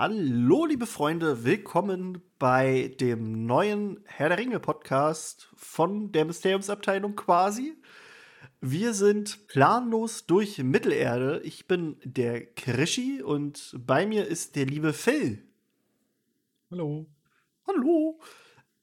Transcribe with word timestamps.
Hallo, 0.00 0.64
liebe 0.64 0.86
Freunde, 0.86 1.42
willkommen 1.42 2.22
bei 2.38 2.94
dem 3.00 3.46
neuen 3.46 3.98
Herr 4.04 4.28
der 4.28 4.38
Ringe 4.38 4.60
Podcast 4.60 5.48
von 5.56 6.12
der 6.12 6.24
Mysteriumsabteilung 6.24 7.16
quasi. 7.16 7.74
Wir 8.60 8.94
sind 8.94 9.48
planlos 9.48 10.24
durch 10.26 10.58
Mittelerde. 10.58 11.40
Ich 11.42 11.66
bin 11.66 11.96
der 12.04 12.46
Krischi 12.46 13.22
und 13.22 13.74
bei 13.76 14.06
mir 14.06 14.28
ist 14.28 14.54
der 14.54 14.66
liebe 14.66 14.92
Phil. 14.92 15.42
Hallo. 16.70 17.06
Hallo. 17.66 18.20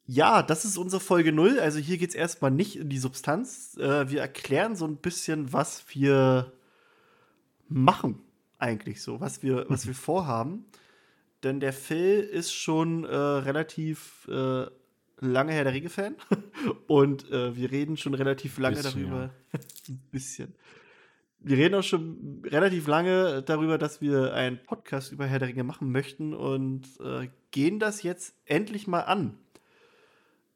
Ja, 0.06 0.44
das 0.44 0.66
ist 0.66 0.78
unsere 0.78 1.00
Folge 1.00 1.32
0. 1.32 1.62
Also 1.62 1.80
hier 1.80 1.98
geht 1.98 2.10
es 2.10 2.16
erstmal 2.16 2.52
nicht 2.52 2.76
in 2.76 2.90
die 2.90 3.00
Substanz. 3.00 3.78
Äh, 3.78 4.10
wir 4.10 4.20
erklären 4.20 4.76
so 4.76 4.86
ein 4.86 4.98
bisschen, 4.98 5.54
was 5.54 5.86
wir 5.96 6.52
machen 7.70 8.22
eigentlich 8.60 9.02
so, 9.02 9.22
was 9.22 9.44
wir, 9.44 9.66
was 9.70 9.88
wir 9.88 9.96
vorhaben. 9.96 10.66
Denn 11.44 11.60
der 11.60 11.74
Phil 11.74 12.20
ist 12.20 12.54
schon 12.54 13.04
äh, 13.04 13.16
relativ 13.16 14.28
äh, 14.28 14.66
lange 15.20 15.54
Herr 15.54 15.64
der 15.64 15.74
Ringe-Fan. 15.74 16.16
Und 16.88 17.32
äh, 17.32 17.56
wir 17.56 17.72
reden 17.72 17.98
schon 17.98 18.14
relativ 18.14 18.58
lange 18.58 18.78
bisschen, 18.78 19.04
darüber. 19.04 19.32
Ja. 19.54 19.60
ein 19.90 20.02
bisschen. 20.12 20.56
Wir 21.40 21.58
reden 21.58 21.76
auch 21.76 21.84
schon 21.84 22.42
relativ 22.46 22.88
lange 22.88 23.44
darüber, 23.44 23.78
dass 23.78 24.02
wir 24.02 24.34
einen 24.34 24.58
Podcast 24.64 25.12
über 25.12 25.28
Herr 25.28 25.40
der 25.40 25.50
Ringe 25.50 25.64
machen 25.64 25.92
möchten 25.92 26.34
und 26.34 26.88
äh, 27.00 27.30
gehen 27.52 27.78
das 27.80 28.02
jetzt 28.02 28.36
endlich 28.46 28.88
mal 28.88 29.02
an. 29.02 29.38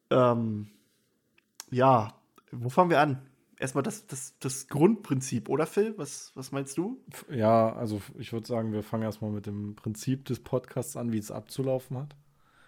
Ähm, 0.10 0.72
ja, 1.70 2.20
wo 2.52 2.70
fangen 2.70 2.90
wir 2.90 3.00
an? 3.00 3.29
Erstmal 3.59 3.84
das, 3.84 4.08
das, 4.08 4.36
das 4.40 4.70
Grundprinzip, 4.70 5.49
oder 5.49 5.66
Phil? 5.66 5.94
Was, 5.98 6.31
was 6.34 6.54
meinst 6.54 6.77
du? 6.77 7.04
Ja, 7.30 7.76
also 7.76 8.02
ich 8.18 8.32
würde 8.32 8.48
sagen, 8.48 8.72
wir 8.72 8.84
fangen 8.84 9.04
erstmal 9.04 9.32
mit 9.32 9.48
dem 9.48 9.76
Prinzip 9.76 10.23
des 10.26 10.40
Podcasts 10.40 10.95
an, 10.95 11.12
wie 11.12 11.18
es 11.18 11.30
abzulaufen 11.30 11.98
hat. 11.98 12.15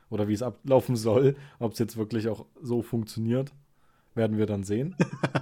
Oder 0.10 0.28
wie 0.28 0.34
es 0.34 0.44
ablaufen 0.44 0.98
soll. 0.98 1.38
Ob 1.60 1.72
es 1.72 1.80
jetzt 1.80 1.96
wirklich 1.96 2.28
auch 2.28 2.46
so 2.62 2.82
funktioniert, 2.82 3.54
werden 4.16 4.38
wir 4.38 4.46
dann 4.46 4.66
sehen. 4.66 4.98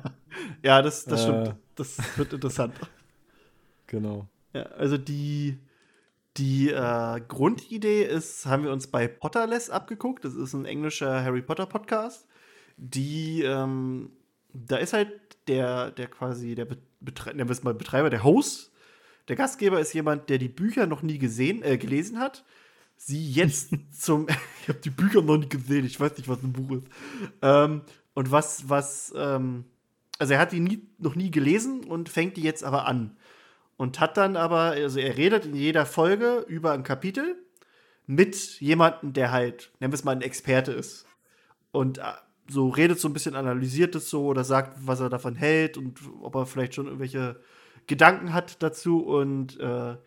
ja, 0.64 0.84
das, 0.84 1.06
das 1.06 1.24
stimmt. 1.24 1.48
Äh, 1.48 1.54
das 1.76 2.18
wird 2.18 2.34
interessant. 2.34 2.76
Genau. 3.88 4.28
Ja, 4.54 4.68
also 4.78 5.00
die, 5.00 5.58
die 6.38 6.70
äh, 6.70 7.22
Grundidee 7.28 8.04
ist, 8.04 8.46
haben 8.46 8.62
wir 8.62 8.72
uns 8.72 8.86
bei 8.86 9.08
Potterless 9.08 9.72
abgeguckt. 9.72 10.24
Das 10.24 10.36
ist 10.36 10.54
ein 10.54 10.66
englischer 10.66 11.24
Harry 11.24 11.42
Potter 11.42 11.66
Podcast. 11.66 12.28
Die, 12.78 13.42
ähm, 13.42 14.12
da 14.54 14.78
ist 14.78 14.94
halt 14.94 15.12
der, 15.48 15.92
der 15.92 16.08
quasi, 16.08 16.56
der 16.56 16.68
Betreiber, 17.00 17.56
mal 17.64 17.74
Betreiber, 17.74 18.10
der 18.10 18.24
Host, 18.24 18.72
der 19.28 19.36
Gastgeber 19.36 19.80
ist 19.80 19.94
jemand, 19.94 20.30
der 20.30 20.40
die 20.40 20.50
Bücher 20.50 20.88
noch 20.88 21.02
nie 21.04 21.20
gesehen, 21.20 21.62
äh, 21.64 21.78
gelesen 21.78 22.20
hat. 22.20 22.44
Sie 22.98 23.32
jetzt 23.32 23.70
zum, 23.92 24.28
ich 24.62 24.70
habe 24.70 24.80
die 24.80 24.90
Bücher 24.90 25.22
noch 25.22 25.38
nie 25.38 25.50
gesehen, 25.50 25.86
ich 25.86 26.00
weiß 26.00 26.18
nicht, 26.18 26.28
was 26.28 26.42
ein 26.44 26.54
Buch 26.54 26.78
ist. 26.78 26.88
Ähm, 27.42 27.84
und 28.14 28.32
was, 28.32 28.68
was, 28.68 29.14
ähm, 29.16 29.66
also 30.18 30.34
er 30.34 30.40
hat 30.40 30.52
die 30.52 30.60
nie, 30.60 30.90
noch 30.98 31.16
nie 31.16 31.32
gelesen 31.32 31.86
und 31.86 32.10
fängt 32.10 32.38
die 32.38 32.42
jetzt 32.42 32.64
aber 32.64 32.88
an. 32.88 33.18
Und 33.78 34.00
hat 34.02 34.18
dann 34.18 34.36
aber, 34.36 34.72
also 34.72 35.00
er 35.00 35.16
redet 35.16 35.46
in 35.46 35.56
jeder 35.56 35.86
Folge 35.86 36.44
über 36.48 36.74
ein 36.74 36.84
Kapitel 36.84 37.38
mit 38.08 38.60
jemandem, 38.60 39.14
der 39.14 39.32
halt, 39.32 39.72
nennen 39.80 39.94
wir 39.94 39.96
es 39.96 40.04
mal, 40.04 40.12
ein 40.12 40.22
Experte 40.22 40.74
ist. 40.74 41.06
Und 41.72 42.00
äh, 42.00 42.04
so 42.50 42.70
redet 42.70 43.00
so 43.00 43.08
ein 43.08 43.14
bisschen, 43.14 43.36
analysiert 43.36 43.96
es 43.96 44.10
so 44.10 44.26
oder 44.26 44.44
sagt, 44.44 44.78
was 44.86 45.00
er 45.00 45.10
davon 45.10 45.36
hält 45.36 45.78
und 45.78 46.00
ob 46.22 46.36
er 46.36 46.46
vielleicht 46.46 46.76
schon 46.76 46.86
irgendwelche 46.86 47.40
Gedanken 47.88 48.34
hat 48.34 48.62
dazu. 48.64 49.00
Und 49.00 49.60
äh, 49.60 49.98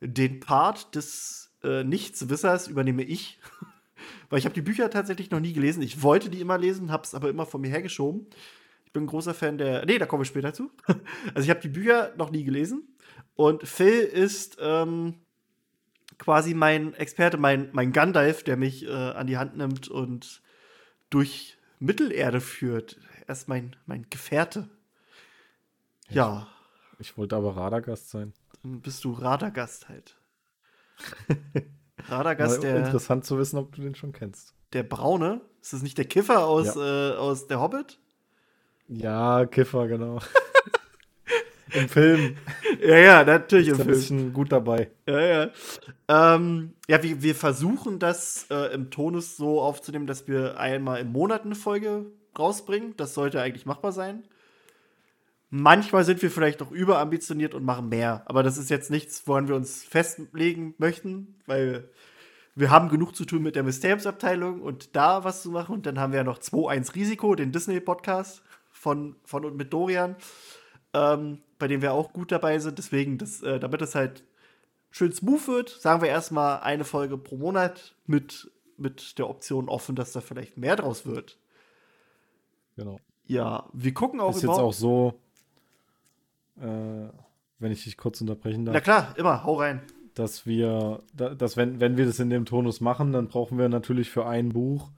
den 0.00 0.40
Part 0.40 0.94
des 0.94 1.54
äh, 1.62 1.84
Nichtswissers 1.84 2.68
übernehme 2.68 3.02
ich. 3.02 3.38
Weil 4.28 4.38
ich 4.38 4.44
habe 4.44 4.54
die 4.54 4.62
Bücher 4.62 4.90
tatsächlich 4.90 5.30
noch 5.30 5.40
nie 5.40 5.52
gelesen. 5.52 5.82
Ich 5.82 6.02
wollte 6.02 6.28
die 6.28 6.40
immer 6.40 6.58
lesen, 6.58 6.90
habe 6.90 7.04
es 7.04 7.14
aber 7.14 7.30
immer 7.30 7.46
von 7.46 7.60
mir 7.60 7.70
hergeschoben. 7.70 8.26
Ich 8.84 8.92
bin 8.92 9.04
ein 9.04 9.08
großer 9.08 9.34
Fan 9.34 9.58
der. 9.58 9.86
Nee, 9.86 9.98
da 9.98 10.06
komme 10.06 10.22
ich 10.22 10.28
später 10.28 10.52
zu. 10.52 10.70
also 11.34 11.44
ich 11.44 11.50
habe 11.50 11.60
die 11.60 11.68
Bücher 11.68 12.12
noch 12.16 12.30
nie 12.30 12.44
gelesen. 12.44 12.96
Und 13.34 13.66
Phil 13.66 14.00
ist 14.00 14.58
ähm, 14.60 15.14
quasi 16.18 16.54
mein 16.54 16.94
Experte, 16.94 17.36
mein, 17.36 17.70
mein 17.72 17.92
Gandalf, 17.92 18.42
der 18.42 18.56
mich 18.56 18.86
äh, 18.86 18.90
an 18.90 19.26
die 19.26 19.38
Hand 19.38 19.56
nimmt 19.56 19.88
und 19.88 20.42
durch 21.10 21.56
Mittelerde 21.78 22.40
führt. 22.40 22.98
Er 23.26 23.32
ist 23.32 23.48
mein, 23.48 23.76
mein 23.86 24.06
Gefährte. 24.10 24.68
Ja. 26.08 26.46
Ich, 26.98 27.10
ich 27.10 27.18
wollte 27.18 27.36
aber 27.36 27.56
Radagast 27.56 28.10
sein. 28.10 28.32
Dann 28.62 28.80
bist 28.80 29.04
du 29.04 29.12
Radagast 29.12 29.88
halt. 29.88 30.16
Radagast, 32.08 32.62
der. 32.62 32.78
Interessant 32.78 33.24
zu 33.24 33.38
wissen, 33.38 33.58
ob 33.58 33.74
du 33.74 33.82
den 33.82 33.94
schon 33.94 34.12
kennst. 34.12 34.54
Der 34.72 34.82
Braune? 34.82 35.40
Ist 35.60 35.72
das 35.72 35.82
nicht 35.82 35.98
der 35.98 36.04
Kiffer 36.04 36.44
aus, 36.46 36.74
ja. 36.74 37.10
äh, 37.12 37.16
aus 37.16 37.46
Der 37.46 37.60
Hobbit? 37.60 37.98
Ja, 38.88 39.46
Kiffer, 39.46 39.88
genau. 39.88 40.20
Im 41.72 41.88
Film. 41.88 42.36
Ja, 42.86 42.96
ja, 42.96 43.24
natürlich 43.24 43.68
ist 43.68 43.80
ein 43.80 43.86
bisschen 43.86 44.32
gut 44.32 44.52
dabei. 44.52 44.90
Ja, 45.06 45.20
ja. 45.20 45.50
Ähm, 46.08 46.74
ja, 46.88 47.02
wir, 47.02 47.22
wir 47.22 47.34
versuchen 47.34 47.98
das 47.98 48.46
äh, 48.50 48.74
im 48.74 48.90
Tonus 48.90 49.36
so 49.36 49.60
aufzunehmen, 49.60 50.06
dass 50.06 50.28
wir 50.28 50.58
einmal 50.58 51.00
im 51.00 51.12
Monat 51.12 51.44
eine 51.44 51.54
Folge 51.54 52.06
rausbringen. 52.38 52.94
Das 52.96 53.14
sollte 53.14 53.40
eigentlich 53.40 53.66
machbar 53.66 53.92
sein. 53.92 54.24
Manchmal 55.50 56.04
sind 56.04 56.22
wir 56.22 56.30
vielleicht 56.30 56.60
auch 56.60 56.72
überambitioniert 56.72 57.54
und 57.54 57.64
machen 57.64 57.88
mehr. 57.88 58.22
Aber 58.26 58.42
das 58.42 58.58
ist 58.58 58.68
jetzt 58.68 58.90
nichts, 58.90 59.22
woran 59.26 59.48
wir 59.48 59.54
uns 59.54 59.84
festlegen 59.84 60.74
möchten, 60.78 61.36
weil 61.46 61.88
wir 62.54 62.70
haben 62.70 62.88
genug 62.88 63.14
zu 63.14 63.24
tun 63.24 63.42
mit 63.42 63.54
der 63.54 63.62
Mysteriumsabteilung 63.62 64.60
und 64.60 64.96
da 64.96 65.24
was 65.24 65.42
zu 65.42 65.50
machen. 65.50 65.74
Und 65.76 65.86
dann 65.86 66.00
haben 66.00 66.12
wir 66.12 66.18
ja 66.18 66.24
noch 66.24 66.38
2-1 66.38 66.94
Risiko, 66.94 67.34
den 67.34 67.52
Disney-Podcast 67.52 68.42
von, 68.70 69.16
von 69.24 69.44
und 69.44 69.56
mit 69.56 69.72
Dorian 69.72 70.16
ähm, 70.94 71.38
bei 71.58 71.68
dem 71.68 71.82
wir 71.82 71.92
auch 71.92 72.12
gut 72.12 72.32
dabei 72.32 72.58
sind. 72.58 72.78
Deswegen, 72.78 73.18
das, 73.18 73.42
äh, 73.42 73.58
damit 73.58 73.82
es 73.82 73.94
halt 73.94 74.24
schön 74.90 75.12
smooth 75.12 75.48
wird, 75.48 75.68
sagen 75.68 76.02
wir 76.02 76.08
erstmal 76.08 76.60
eine 76.60 76.84
Folge 76.84 77.18
pro 77.18 77.36
Monat 77.36 77.94
mit, 78.06 78.50
mit 78.76 79.18
der 79.18 79.28
Option 79.28 79.68
offen, 79.68 79.96
dass 79.96 80.12
da 80.12 80.20
vielleicht 80.20 80.56
mehr 80.56 80.76
draus 80.76 81.06
wird. 81.06 81.38
Genau. 82.76 83.00
Ja, 83.26 83.66
wir 83.72 83.92
gucken 83.92 84.20
auch 84.20 84.34
Ist 84.36 84.42
jetzt 84.42 84.50
auch 84.50 84.72
so, 84.72 85.14
äh, 86.58 87.08
wenn 87.58 87.72
ich 87.72 87.84
dich 87.84 87.96
kurz 87.96 88.20
unterbrechen 88.20 88.64
darf. 88.64 88.74
Na 88.74 88.80
klar, 88.80 89.14
immer, 89.16 89.44
hau 89.44 89.54
rein. 89.54 89.80
Dass 90.14 90.46
wir, 90.46 91.02
dass 91.12 91.56
wenn, 91.56 91.80
wenn 91.80 91.96
wir 91.96 92.06
das 92.06 92.20
in 92.20 92.30
dem 92.30 92.46
Tonus 92.46 92.80
machen, 92.80 93.12
dann 93.12 93.28
brauchen 93.28 93.58
wir 93.58 93.68
natürlich 93.68 94.10
für 94.10 94.26
ein 94.26 94.50
Buch 94.50 94.90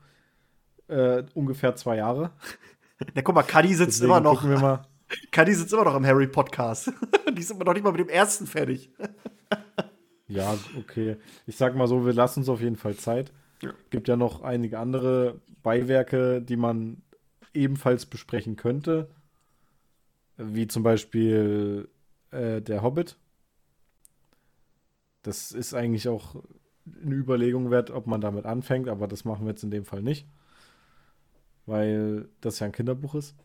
äh, 0.86 1.24
ungefähr 1.34 1.74
zwei 1.74 1.96
Jahre. 1.96 2.30
Na 3.14 3.22
guck 3.22 3.34
mal, 3.34 3.42
Kadi 3.42 3.74
sitzt 3.74 4.00
Deswegen 4.00 4.10
immer 4.10 4.20
noch. 4.20 4.44
Wir 4.44 4.58
mal, 4.58 4.82
Kadi 5.30 5.54
sitzt 5.54 5.72
immer 5.72 5.84
noch 5.84 5.94
am 5.94 6.06
Harry 6.06 6.26
Podcast. 6.26 6.92
Die 7.32 7.42
sind 7.42 7.64
noch 7.64 7.72
nicht 7.72 7.82
mal 7.82 7.92
mit 7.92 8.00
dem 8.00 8.08
ersten 8.08 8.46
fertig. 8.46 8.90
ja, 10.28 10.56
okay. 10.78 11.16
Ich 11.46 11.56
sag 11.56 11.74
mal 11.74 11.86
so, 11.86 12.04
wir 12.04 12.12
lassen 12.12 12.40
uns 12.40 12.48
auf 12.48 12.60
jeden 12.60 12.76
Fall 12.76 12.96
Zeit. 12.96 13.32
Ja. 13.62 13.72
Gibt 13.90 14.08
ja 14.08 14.16
noch 14.16 14.42
einige 14.42 14.78
andere 14.78 15.40
Beiwerke, 15.62 16.42
die 16.42 16.56
man 16.56 17.02
ebenfalls 17.54 18.06
besprechen 18.06 18.56
könnte. 18.56 19.08
Wie 20.36 20.68
zum 20.68 20.82
Beispiel 20.82 21.88
äh, 22.30 22.60
der 22.60 22.82
Hobbit. 22.82 23.16
Das 25.22 25.52
ist 25.52 25.74
eigentlich 25.74 26.08
auch 26.08 26.36
eine 27.02 27.14
Überlegung 27.14 27.70
wert, 27.70 27.90
ob 27.90 28.06
man 28.06 28.20
damit 28.20 28.46
anfängt, 28.46 28.88
aber 28.88 29.08
das 29.08 29.24
machen 29.24 29.44
wir 29.44 29.50
jetzt 29.50 29.64
in 29.64 29.70
dem 29.70 29.84
Fall 29.84 30.02
nicht 30.02 30.26
weil 31.68 32.28
das 32.40 32.58
ja 32.60 32.66
ein 32.66 32.72
Kinderbuch 32.72 33.14
ist. 33.14 33.36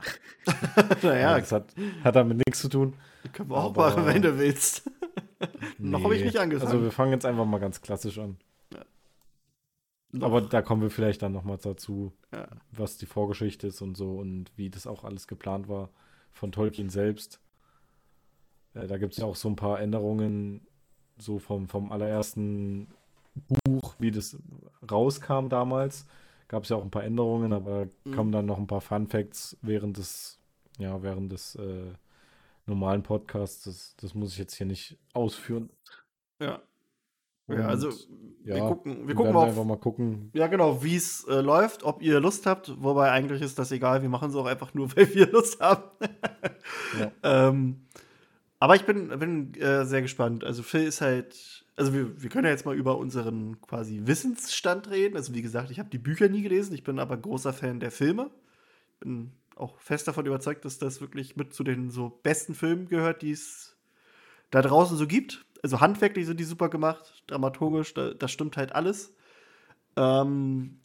naja. 1.04 1.38
Das 1.38 1.52
hat, 1.52 1.76
hat 2.04 2.16
damit 2.16 2.38
nichts 2.38 2.62
zu 2.62 2.70
tun. 2.70 2.94
Können 3.34 3.50
wir 3.50 3.58
auch 3.58 3.76
machen, 3.76 4.06
wenn 4.06 4.22
du 4.22 4.40
willst. 4.40 4.90
nee. 5.78 5.90
Noch 5.90 6.04
habe 6.04 6.16
ich 6.16 6.24
nicht 6.24 6.38
angefangen. 6.38 6.72
Also 6.72 6.81
wir 6.81 6.92
fangen 6.92 7.12
jetzt 7.12 7.25
einfach 7.25 7.46
mal 7.46 7.60
ganz 7.60 7.81
klassisch 7.81 8.18
an. 8.20 8.38
Ja. 8.74 10.22
Aber 10.22 10.40
da 10.40 10.62
kommen 10.62 10.81
wir 10.81 10.90
vielleicht 10.90 11.22
dann 11.22 11.34
nochmal 11.34 11.58
dazu, 11.62 12.14
ja. 12.34 12.48
was 12.72 12.98
die 12.98 13.06
Vorgeschichte 13.06 13.68
ist 13.68 13.81
und 13.81 13.98
so 13.98 14.18
und 14.18 14.52
wie 14.56 14.69
das 14.69 14.88
auch 14.88 15.04
alles 15.04 15.28
geplant 15.28 15.68
war 15.68 15.90
von 16.31 16.54
Tolkien 16.54 16.90
selbst. 16.90 17.42
Äh, 18.74 18.88
da 18.88 18.98
gibt 18.98 19.14
es 19.14 19.19
ja 19.19 19.26
auch 19.26 19.36
so 19.36 19.50
ein 19.50 19.58
paar 19.58 19.81
Änderungen, 19.81 20.66
so 21.18 21.40
vom, 21.40 21.68
vom 21.68 21.92
allerersten 21.92 22.88
Buch, 23.66 23.96
wie 24.00 24.12
das 24.12 24.38
rauskam 24.90 25.50
damals 25.50 26.06
gab 26.54 26.66
es 26.66 26.70
ja 26.70 26.76
auch 26.76 26.84
ein 26.84 26.92
paar 26.92 27.04
Änderungen, 27.04 27.52
aber 27.52 27.88
mhm. 28.04 28.14
kommen 28.14 28.32
dann 28.32 28.46
noch 28.46 28.60
ein 28.60 28.68
paar 28.68 28.80
Fun 28.80 29.08
Facts 29.08 29.58
während 29.64 29.98
des, 29.98 30.40
ja, 30.78 31.02
während 31.02 31.32
des 31.32 31.56
äh, 31.56 31.92
normalen 32.68 33.02
Podcasts. 33.02 33.64
Das, 33.64 33.96
das 34.00 34.14
muss 34.14 34.34
ich 34.34 34.38
jetzt 34.38 34.54
hier 34.54 34.68
nicht 34.68 35.00
ausführen. 35.14 35.72
Ja. 36.40 36.62
Und, 37.48 37.58
ja, 37.58 37.68
also 37.68 37.90
ja, 38.44 38.54
wir 38.54 38.62
gucken, 38.68 39.08
wir 39.08 39.16
gucken 39.16 39.36
auf, 39.36 39.48
einfach 39.48 39.64
mal 39.64 39.80
gucken. 39.80 40.30
Ja, 40.36 40.46
genau, 40.46 40.84
wie 40.84 40.96
es 40.96 41.26
äh, 41.28 41.42
läuft, 41.42 41.82
ob 41.82 42.04
ihr 42.04 42.20
Lust 42.20 42.46
habt. 42.46 42.72
Wobei 42.84 43.10
eigentlich 43.10 43.42
ist 43.42 43.58
das 43.58 43.72
egal, 43.72 44.04
wir 44.04 44.10
machen 44.10 44.30
es 44.30 44.36
auch 44.36 44.46
einfach 44.46 44.76
nur, 44.76 44.92
weil 44.96 45.12
wir 45.16 45.32
Lust 45.32 45.60
haben. 45.60 45.90
ja. 47.00 47.12
ähm, 47.48 47.88
Aber 48.60 48.76
ich 48.76 48.86
bin, 48.86 49.08
bin 49.18 49.56
äh, 49.56 49.86
sehr 49.86 50.04
gespannt. 50.04 50.44
Also 50.44 50.62
Phil 50.62 50.84
ist 50.84 51.02
halt, 51.02 51.62
also 51.75 51.94
wir, 51.94 52.22
wir 52.22 52.30
können 52.30 52.46
ja 52.46 52.52
jetzt 52.52 52.66
mal 52.66 52.75
über 52.75 52.98
unseren 52.98 53.60
quasi 53.62 54.02
Wissensstand 54.06 54.90
reden. 54.90 55.16
Also 55.16 55.34
wie 55.34 55.42
gesagt, 55.42 55.72
ich 55.72 55.80
habe 55.80 55.90
die 55.90 55.98
Bücher 55.98 56.30
nie 56.30 56.42
gelesen, 56.42 56.74
ich 56.74 56.84
bin 56.84 57.00
aber 57.00 57.18
großer 57.18 57.54
Fan 57.54 57.80
der 57.80 57.92
Filme. 57.92 58.30
Bin 59.00 59.31
auch 59.56 59.80
fest 59.80 60.08
davon 60.08 60.25
überzeugt, 60.25 60.66
dass 60.66 60.78
das 60.78 61.02
wirklich 61.02 61.36
mit 61.36 61.54
zu 61.54 61.64
den 61.64 61.90
so 61.90 62.20
besten 62.24 62.56
Filmen 62.56 62.88
gehört, 62.88 63.22
die 63.22 63.31
es 63.31 63.75
da 64.52 64.62
draußen 64.62 64.98
so 64.98 65.08
gibt. 65.08 65.46
Also 65.62 65.80
handwerklich 65.80 66.25
sind 66.25 66.40
die 66.40 66.44
super 66.44 66.70
gemacht, 66.70 67.24
dramaturgisch, 67.28 67.94
da, 67.94 68.14
das 68.14 68.31
stimmt 68.31 68.58
halt 68.58 68.74
alles. 68.76 69.16
Ähm, 69.96 70.80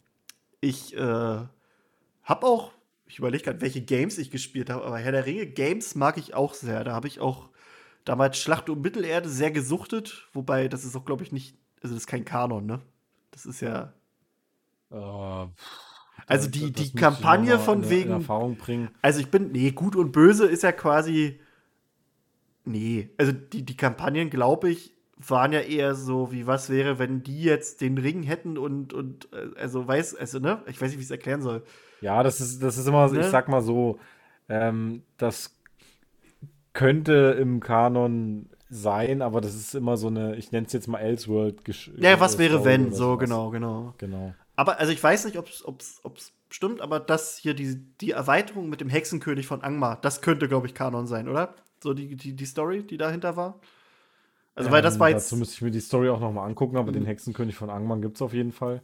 ich 0.61 0.95
äh, 0.95 0.99
habe 0.99 2.45
auch, 2.45 2.71
ich 3.05 3.19
überlege 3.19 3.43
gerade, 3.43 3.61
welche 3.61 3.81
Games 3.81 4.17
ich 4.17 4.31
gespielt 4.31 4.69
habe, 4.69 4.85
aber 4.85 4.97
Herr 4.97 5.11
der 5.11 5.25
Ringe 5.25 5.47
Games 5.47 5.95
mag 5.95 6.17
ich 6.17 6.33
auch 6.33 6.53
sehr. 6.53 6.83
Da 6.83 6.93
habe 6.93 7.07
ich 7.07 7.19
auch 7.19 7.49
damals 8.05 8.37
Schlacht 8.37 8.69
um 8.69 8.81
Mittelerde 8.81 9.29
sehr 9.29 9.51
gesuchtet, 9.51 10.27
wobei 10.33 10.67
das 10.67 10.85
ist 10.85 10.95
auch, 10.95 11.05
glaube 11.05 11.23
ich, 11.23 11.31
nicht, 11.31 11.57
also 11.81 11.93
das 11.93 12.03
ist 12.03 12.07
kein 12.07 12.25
Kanon, 12.25 12.65
ne? 12.65 12.81
Das 13.31 13.45
ist 13.45 13.61
ja. 13.61 13.93
Uh, 14.91 15.47
also 16.27 16.49
die, 16.49 16.71
die 16.71 16.93
Kampagne 16.93 17.59
von 17.59 17.83
in, 17.83 17.89
wegen. 17.89 18.09
In 18.09 18.21
Erfahrung 18.21 18.55
bringen. 18.55 18.89
Also 19.01 19.19
ich 19.19 19.29
bin, 19.29 19.51
nee, 19.51 19.71
gut 19.71 19.95
und 19.95 20.11
böse 20.11 20.45
ist 20.45 20.63
ja 20.63 20.71
quasi. 20.71 21.39
Nee, 22.65 23.09
also 23.17 23.31
die, 23.31 23.63
die 23.63 23.77
Kampagnen, 23.77 24.29
glaube 24.29 24.69
ich, 24.69 24.93
waren 25.17 25.53
ja 25.53 25.61
eher 25.61 25.95
so, 25.95 26.31
wie 26.31 26.47
was 26.47 26.69
wäre, 26.69 26.99
wenn 26.99 27.23
die 27.23 27.43
jetzt 27.43 27.81
den 27.81 27.97
Ring 27.97 28.23
hätten 28.23 28.57
und, 28.57 28.93
und 28.93 29.29
äh, 29.33 29.59
also 29.59 29.87
weiß, 29.87 30.15
also, 30.15 30.39
ne? 30.39 30.61
Ich 30.67 30.79
weiß 30.79 30.89
nicht, 30.89 30.97
wie 30.97 31.01
ich 31.01 31.07
es 31.07 31.11
erklären 31.11 31.41
soll. 31.41 31.63
Ja, 32.01 32.23
das 32.23 32.41
ist, 32.41 32.61
das 32.61 32.77
ist 32.77 32.87
immer, 32.87 33.09
ne? 33.09 33.21
ich 33.21 33.27
sag 33.27 33.47
mal 33.47 33.61
so, 33.61 33.99
ähm, 34.47 35.03
das 35.17 35.58
könnte 36.79 37.35
im 37.37 37.59
Kanon 37.59 38.47
sein, 38.69 39.21
aber 39.21 39.41
das 39.41 39.53
ist 39.53 39.75
immer 39.75 39.97
so 39.97 40.07
eine, 40.07 40.37
ich 40.37 40.53
nenne 40.53 40.65
es 40.65 40.71
jetzt 40.71 40.87
mal 40.87 40.99
Elseworld. 40.99 41.59
Ja, 41.97 42.21
was 42.21 42.37
wäre 42.37 42.63
wenn, 42.63 42.93
so 42.93 43.13
was. 43.13 43.19
genau, 43.19 43.49
genau. 43.49 43.93
Genau. 43.97 44.33
Aber 44.55 44.79
also 44.79 44.93
ich 44.93 45.03
weiß 45.03 45.25
nicht, 45.25 45.37
ob 45.37 45.49
es 45.49 46.31
stimmt, 46.49 46.79
aber 46.79 47.01
das 47.01 47.35
hier, 47.35 47.53
die, 47.53 47.75
die 47.99 48.11
Erweiterung 48.11 48.69
mit 48.69 48.79
dem 48.79 48.87
Hexenkönig 48.87 49.45
von 49.45 49.61
Angmar, 49.61 49.99
das 50.01 50.21
könnte, 50.21 50.47
glaube 50.47 50.67
ich, 50.67 50.73
Kanon 50.73 51.05
sein, 51.05 51.27
oder? 51.27 51.53
So 51.83 51.93
die, 51.93 52.15
die, 52.15 52.33
die 52.33 52.45
Story, 52.45 52.83
die 52.83 52.97
dahinter 52.97 53.35
war. 53.35 53.59
Also, 54.55 54.71
weil 54.71 54.81
das 54.81 54.93
ähm, 54.93 54.99
war 55.01 55.09
jetzt. 55.09 55.25
Dazu 55.25 55.35
müsste 55.35 55.55
ich 55.55 55.61
mir 55.61 55.71
die 55.71 55.81
Story 55.81 56.07
auch 56.07 56.21
nochmal 56.21 56.47
angucken, 56.47 56.77
aber 56.77 56.91
mhm. 56.91 56.93
den 56.93 57.05
Hexenkönig 57.05 57.57
von 57.57 57.69
Angmar 57.69 57.97
gibt 57.97 58.15
es 58.15 58.21
auf 58.21 58.33
jeden 58.33 58.53
Fall. 58.53 58.81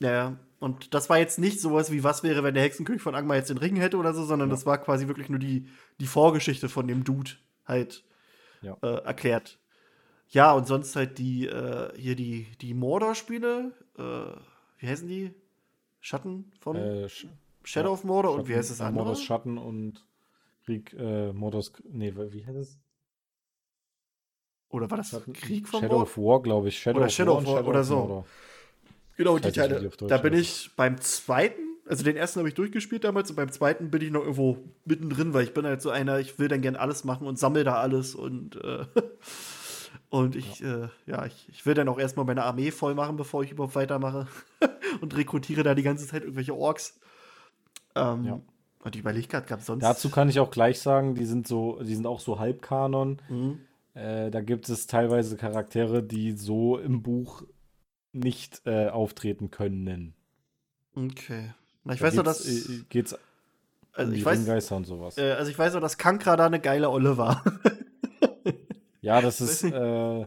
Ja, 0.00 0.12
ja. 0.12 0.36
Und 0.58 0.94
das 0.94 1.10
war 1.10 1.18
jetzt 1.18 1.38
nicht 1.38 1.60
sowas 1.60 1.92
wie, 1.92 2.02
was 2.02 2.22
wäre, 2.22 2.42
wenn 2.42 2.54
der 2.54 2.62
Hexenkönig 2.62 3.02
von 3.02 3.14
Angmar 3.14 3.36
jetzt 3.36 3.50
den 3.50 3.58
Ring 3.58 3.76
hätte 3.76 3.98
oder 3.98 4.14
so, 4.14 4.24
sondern 4.24 4.48
ja. 4.48 4.54
das 4.54 4.64
war 4.64 4.78
quasi 4.78 5.06
wirklich 5.06 5.28
nur 5.28 5.38
die, 5.38 5.68
die 6.00 6.06
Vorgeschichte 6.06 6.68
von 6.68 6.88
dem 6.88 7.04
Dude 7.04 7.32
halt 7.66 8.04
ja. 8.62 8.76
äh, 8.82 9.02
erklärt. 9.04 9.58
Ja, 10.28 10.52
und 10.52 10.66
sonst 10.66 10.96
halt 10.96 11.18
die, 11.18 11.46
äh, 11.46 11.92
hier 11.96 12.16
die, 12.16 12.46
die 12.60 12.74
Mordor-Spiele, 12.74 13.72
äh, 13.98 14.40
wie 14.78 14.88
heißen 14.88 15.06
die? 15.06 15.34
Schatten 16.00 16.52
von 16.60 16.76
äh, 16.76 17.08
Sch 17.08 17.26
Shadow 17.62 17.92
of 17.92 18.04
Mordor 18.04 18.32
Schatten, 18.32 18.40
und 18.42 18.48
wie 18.48 18.56
heißt 18.56 18.70
das 18.70 18.80
andere? 18.80 19.04
Mordors 19.04 19.22
Schatten 19.22 19.58
und 19.58 20.06
Krieg, 20.64 20.94
äh, 20.98 21.32
Mordors, 21.32 21.72
nee, 21.88 22.14
wie 22.16 22.46
heißt 22.46 22.56
es? 22.56 22.78
Oder 24.68 24.90
war 24.90 24.98
das 24.98 25.10
Schatten, 25.10 25.32
Krieg 25.32 25.68
von 25.68 25.80
Shadow 25.80 26.02
of 26.02 26.16
War, 26.16 26.42
glaube 26.42 26.68
ich. 26.68 26.78
Shadow 26.78 26.98
oder 26.98 27.08
Shadow 27.08 27.38
of 27.38 27.46
War, 27.46 27.56
Shadow 27.56 27.68
oder 27.68 27.84
so. 27.84 27.96
Mordor. 27.96 28.26
Genau, 29.16 29.38
die 29.38 29.50
Teile. 29.52 29.90
Da 30.08 30.18
bin 30.18 30.34
ich 30.34 30.70
beim 30.76 31.00
zweiten, 31.00 31.62
also 31.86 32.04
den 32.04 32.16
ersten 32.16 32.40
habe 32.40 32.48
ich 32.48 32.54
durchgespielt 32.54 33.04
damals 33.04 33.30
und 33.30 33.36
beim 33.36 33.50
zweiten 33.50 33.90
bin 33.90 34.02
ich 34.02 34.10
noch 34.10 34.20
irgendwo 34.20 34.58
mittendrin, 34.84 35.32
weil 35.32 35.44
ich 35.44 35.54
bin 35.54 35.64
halt 35.64 35.80
so 35.80 35.90
einer, 35.90 36.18
ich 36.18 36.38
will 36.38 36.48
dann 36.48 36.60
gern 36.60 36.76
alles 36.76 37.04
machen 37.04 37.26
und 37.26 37.38
sammle 37.38 37.64
da 37.64 37.76
alles 37.76 38.14
und 38.14 38.56
äh, 38.56 38.84
und 40.10 40.36
ich, 40.36 40.60
ja, 40.60 40.84
äh, 40.84 40.88
ja 41.06 41.26
ich, 41.26 41.48
ich 41.50 41.64
will 41.64 41.74
dann 41.74 41.88
auch 41.88 41.98
erstmal 41.98 42.26
meine 42.26 42.44
Armee 42.44 42.70
voll 42.70 42.94
machen, 42.94 43.16
bevor 43.16 43.42
ich 43.42 43.52
überhaupt 43.52 43.74
weitermache 43.74 44.26
und 45.00 45.16
rekrutiere 45.16 45.62
da 45.62 45.74
die 45.74 45.82
ganze 45.82 46.06
Zeit 46.06 46.22
irgendwelche 46.22 46.54
Orks. 46.54 46.98
Ähm, 47.94 48.24
ja. 48.24 48.40
Und 48.84 48.94
die 48.94 49.00
überlegt 49.00 49.30
gerade, 49.30 49.46
gab 49.46 49.62
sonst. 49.62 49.82
Dazu 49.82 50.10
kann 50.10 50.28
ich 50.28 50.38
auch 50.38 50.50
gleich 50.50 50.78
sagen, 50.78 51.14
die 51.16 51.24
sind 51.24 51.48
so, 51.48 51.82
die 51.82 51.94
sind 51.94 52.06
auch 52.06 52.20
so 52.20 52.38
Halbkanon. 52.38 53.20
Mhm. 53.28 53.60
Äh, 53.94 54.30
da 54.30 54.42
gibt 54.42 54.68
es 54.68 54.86
teilweise 54.86 55.36
Charaktere, 55.36 56.02
die 56.02 56.32
so 56.32 56.78
im 56.78 57.02
Buch 57.02 57.42
nicht 58.16 58.62
äh, 58.66 58.88
auftreten 58.88 59.50
können. 59.50 60.14
Okay. 60.94 61.52
Na, 61.84 61.94
ich 61.94 62.00
da 62.00 62.06
weiß 62.06 62.14
nur, 62.14 62.24
dass. 62.24 62.46
Äh, 62.46 62.84
geht's 62.88 63.14
also 63.96 64.12
ich 64.12 64.24
weiß, 64.24 64.38
Ringgeister 64.40 64.76
und 64.76 64.84
sowas. 64.84 65.16
Äh, 65.16 65.32
also 65.32 65.50
ich 65.50 65.58
weiß 65.58 65.72
nur, 65.72 65.80
dass 65.80 65.96
Kankra 65.96 66.36
da 66.36 66.46
eine 66.46 66.60
geile 66.60 66.90
Olle 66.90 67.16
war. 67.16 67.42
ja, 69.00 69.20
das 69.20 69.40
ist. 69.40 69.64
Äh, 69.64 70.26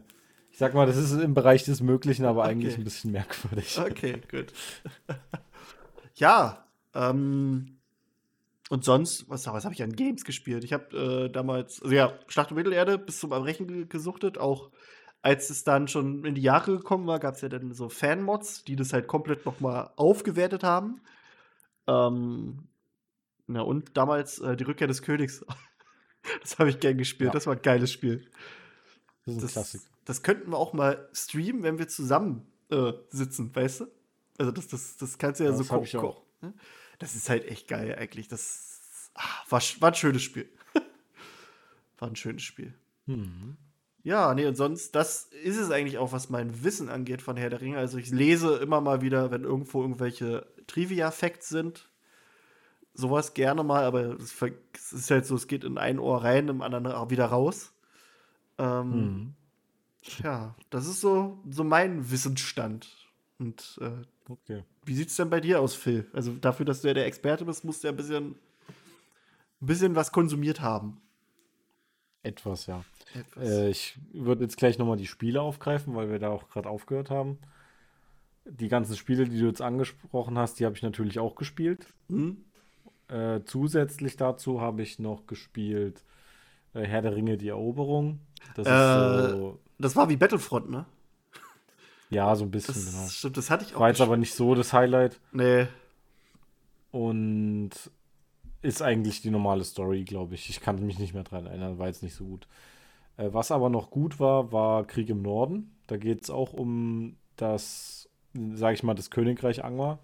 ich 0.50 0.58
sag 0.58 0.74
mal, 0.74 0.86
das 0.86 0.96
ist 0.96 1.12
im 1.12 1.32
Bereich 1.32 1.64
des 1.64 1.80
Möglichen, 1.80 2.24
aber 2.24 2.42
okay. 2.42 2.50
eigentlich 2.50 2.76
ein 2.76 2.84
bisschen 2.84 3.12
merkwürdig. 3.12 3.78
Okay, 3.78 4.20
gut. 4.30 4.52
ja, 6.16 6.66
ähm, 6.94 7.78
und 8.68 8.84
sonst, 8.84 9.28
was, 9.28 9.46
was 9.46 9.64
habe 9.64 9.74
ich 9.74 9.82
an 9.82 9.94
Games 9.94 10.24
gespielt? 10.24 10.64
Ich 10.64 10.72
habe 10.72 10.96
äh, 10.96 11.28
damals, 11.28 11.80
also 11.82 11.94
ja, 11.94 12.12
Schlacht 12.26 12.50
um 12.50 12.56
Mittelerde 12.56 12.98
bis 12.98 13.20
zum 13.20 13.32
Erbrechen 13.32 13.88
gesuchtet. 13.88 14.38
Auch 14.38 14.70
als 15.22 15.50
es 15.50 15.64
dann 15.64 15.88
schon 15.88 16.24
in 16.24 16.34
die 16.34 16.42
Jahre 16.42 16.78
gekommen 16.78 17.06
war, 17.06 17.18
gab 17.18 17.34
es 17.34 17.42
ja 17.42 17.48
dann 17.48 17.72
so 17.74 17.88
Fan-Mods, 17.88 18.64
die 18.64 18.76
das 18.76 18.92
halt 18.92 19.06
komplett 19.06 19.44
nochmal 19.44 19.90
aufgewertet 19.96 20.62
haben. 20.62 21.00
Ähm, 21.86 22.68
na 23.46 23.62
und 23.62 23.96
damals 23.96 24.38
äh, 24.38 24.56
die 24.56 24.64
Rückkehr 24.64 24.86
des 24.86 25.02
Königs. 25.02 25.44
das 26.42 26.58
habe 26.58 26.70
ich 26.70 26.80
gern 26.80 26.96
gespielt. 26.96 27.28
Ja. 27.28 27.32
Das 27.32 27.46
war 27.46 27.54
ein 27.54 27.62
geiles 27.62 27.92
Spiel. 27.92 28.30
Das 29.26 29.36
ist 29.36 29.42
ein 29.42 29.48
Klassik. 29.48 29.80
Das 30.04 30.22
könnten 30.22 30.50
wir 30.50 30.56
auch 30.56 30.72
mal 30.72 31.08
streamen, 31.12 31.62
wenn 31.62 31.78
wir 31.78 31.88
zusammen 31.88 32.46
äh, 32.70 32.92
sitzen, 33.10 33.54
weißt 33.54 33.80
du? 33.80 33.86
Also 34.38 34.52
das, 34.52 34.68
das, 34.68 34.96
das 34.96 35.18
kannst 35.18 35.40
du 35.40 35.44
ja, 35.44 35.50
ja 35.50 35.56
so 35.56 35.64
gucken. 35.64 36.14
Ne? 36.40 36.54
Das 36.98 37.14
ist 37.14 37.28
halt 37.28 37.46
echt 37.46 37.68
geil 37.68 37.94
eigentlich. 37.98 38.28
Das 38.28 39.10
ach, 39.14 39.50
war, 39.50 39.60
war 39.80 39.90
ein 39.90 39.94
schönes 39.94 40.22
Spiel. 40.22 40.48
war 41.98 42.08
ein 42.08 42.16
schönes 42.16 42.42
Spiel. 42.42 42.74
Mhm. 43.06 43.58
Ja, 44.02 44.34
nee, 44.34 44.46
und 44.46 44.56
sonst, 44.56 44.94
das 44.94 45.24
ist 45.44 45.58
es 45.58 45.70
eigentlich 45.70 45.98
auch, 45.98 46.12
was 46.12 46.30
mein 46.30 46.64
Wissen 46.64 46.88
angeht 46.88 47.20
von 47.20 47.36
Herr 47.36 47.50
der 47.50 47.60
Ringe. 47.60 47.78
Also 47.78 47.98
ich 47.98 48.10
lese 48.10 48.56
immer 48.56 48.80
mal 48.80 49.02
wieder, 49.02 49.30
wenn 49.30 49.44
irgendwo 49.44 49.82
irgendwelche 49.82 50.46
Trivia-Facts 50.66 51.48
sind, 51.48 51.90
sowas 52.94 53.34
gerne 53.34 53.62
mal, 53.62 53.84
aber 53.84 54.16
es 54.18 54.92
ist 54.92 55.10
halt 55.10 55.26
so, 55.26 55.34
es 55.34 55.48
geht 55.48 55.64
in 55.64 55.76
ein 55.76 55.98
Ohr 55.98 56.24
rein, 56.24 56.48
im 56.48 56.62
anderen 56.62 57.10
wieder 57.10 57.26
raus. 57.26 57.72
Ähm, 58.58 58.90
mhm. 58.90 59.34
Ja, 60.22 60.54
das 60.70 60.86
ist 60.86 61.00
so, 61.00 61.38
so 61.48 61.62
mein 61.62 62.10
Wissensstand. 62.10 62.88
Und 63.38 63.78
äh, 63.82 64.30
okay. 64.30 64.64
wie 64.84 64.94
sieht 64.94 65.08
es 65.08 65.16
denn 65.16 65.30
bei 65.30 65.40
dir 65.40 65.60
aus, 65.60 65.74
Phil? 65.74 66.06
Also 66.12 66.32
dafür, 66.32 66.66
dass 66.66 66.82
du 66.82 66.88
ja 66.88 66.94
der 66.94 67.06
Experte 67.06 67.44
bist, 67.44 67.64
musst 67.64 67.82
du 67.82 67.88
ja 67.88 67.92
ein 67.92 67.96
bisschen, 67.96 68.34
ein 69.60 69.66
bisschen 69.66 69.94
was 69.94 70.12
konsumiert 70.12 70.60
haben. 70.60 71.00
Etwas, 72.22 72.66
ja. 72.66 72.84
Etwas. 73.14 73.48
Äh, 73.48 73.70
ich 73.70 73.98
würde 74.12 74.44
jetzt 74.44 74.56
gleich 74.56 74.78
nochmal 74.78 74.96
die 74.96 75.06
Spiele 75.06 75.40
aufgreifen, 75.40 75.94
weil 75.94 76.10
wir 76.10 76.18
da 76.18 76.30
auch 76.30 76.48
gerade 76.48 76.68
aufgehört 76.68 77.10
haben. 77.10 77.38
Die 78.44 78.68
ganzen 78.68 78.96
Spiele, 78.96 79.26
die 79.28 79.38
du 79.38 79.46
jetzt 79.46 79.62
angesprochen 79.62 80.38
hast, 80.38 80.60
die 80.60 80.66
habe 80.66 80.76
ich 80.76 80.82
natürlich 80.82 81.18
auch 81.18 81.34
gespielt. 81.34 81.86
Mhm. 82.08 82.44
Äh, 83.08 83.40
zusätzlich 83.44 84.16
dazu 84.16 84.60
habe 84.60 84.82
ich 84.82 84.98
noch 84.98 85.26
gespielt 85.26 86.04
äh, 86.74 86.84
Herr 86.84 87.02
der 87.02 87.14
Ringe, 87.16 87.36
die 87.36 87.48
Eroberung. 87.48 88.20
Das, 88.54 88.66
äh, 88.66 89.30
so, 89.30 89.58
das 89.78 89.96
war 89.96 90.08
wie 90.08 90.16
Battlefront, 90.16 90.70
ne? 90.70 90.86
Ja, 92.10 92.34
so 92.34 92.44
ein 92.44 92.50
bisschen, 92.50 92.74
das, 92.74 92.92
genau. 92.92 93.08
Stimmt, 93.08 93.36
das 93.36 93.50
hatte 93.50 93.64
ich 93.64 93.74
auch. 93.74 93.80
War 93.80 93.88
jetzt 93.88 94.00
aber 94.00 94.16
nicht 94.16 94.34
so 94.34 94.54
das 94.54 94.72
Highlight. 94.72 95.20
Nee. 95.32 95.68
Und 96.90 97.70
ist 98.62 98.82
eigentlich 98.82 99.22
die 99.22 99.30
normale 99.30 99.64
Story, 99.64 100.04
glaube 100.04 100.34
ich. 100.34 100.50
Ich 100.50 100.60
kann 100.60 100.84
mich 100.84 100.98
nicht 100.98 101.14
mehr 101.14 101.24
dran 101.24 101.46
erinnern, 101.46 101.78
war 101.78 101.86
jetzt 101.86 102.02
nicht 102.02 102.14
so 102.14 102.24
gut. 102.24 102.46
Äh, 103.16 103.32
was 103.32 103.50
aber 103.50 103.70
noch 103.70 103.90
gut 103.90 104.20
war, 104.20 104.52
war 104.52 104.84
Krieg 104.86 105.08
im 105.08 105.22
Norden. 105.22 105.76
Da 105.86 105.96
geht 105.96 106.22
es 106.22 106.30
auch 106.30 106.52
um 106.52 107.16
das, 107.36 108.08
sage 108.34 108.74
ich 108.74 108.82
mal, 108.82 108.94
das 108.94 109.10
Königreich 109.10 109.64
Angmar 109.64 109.98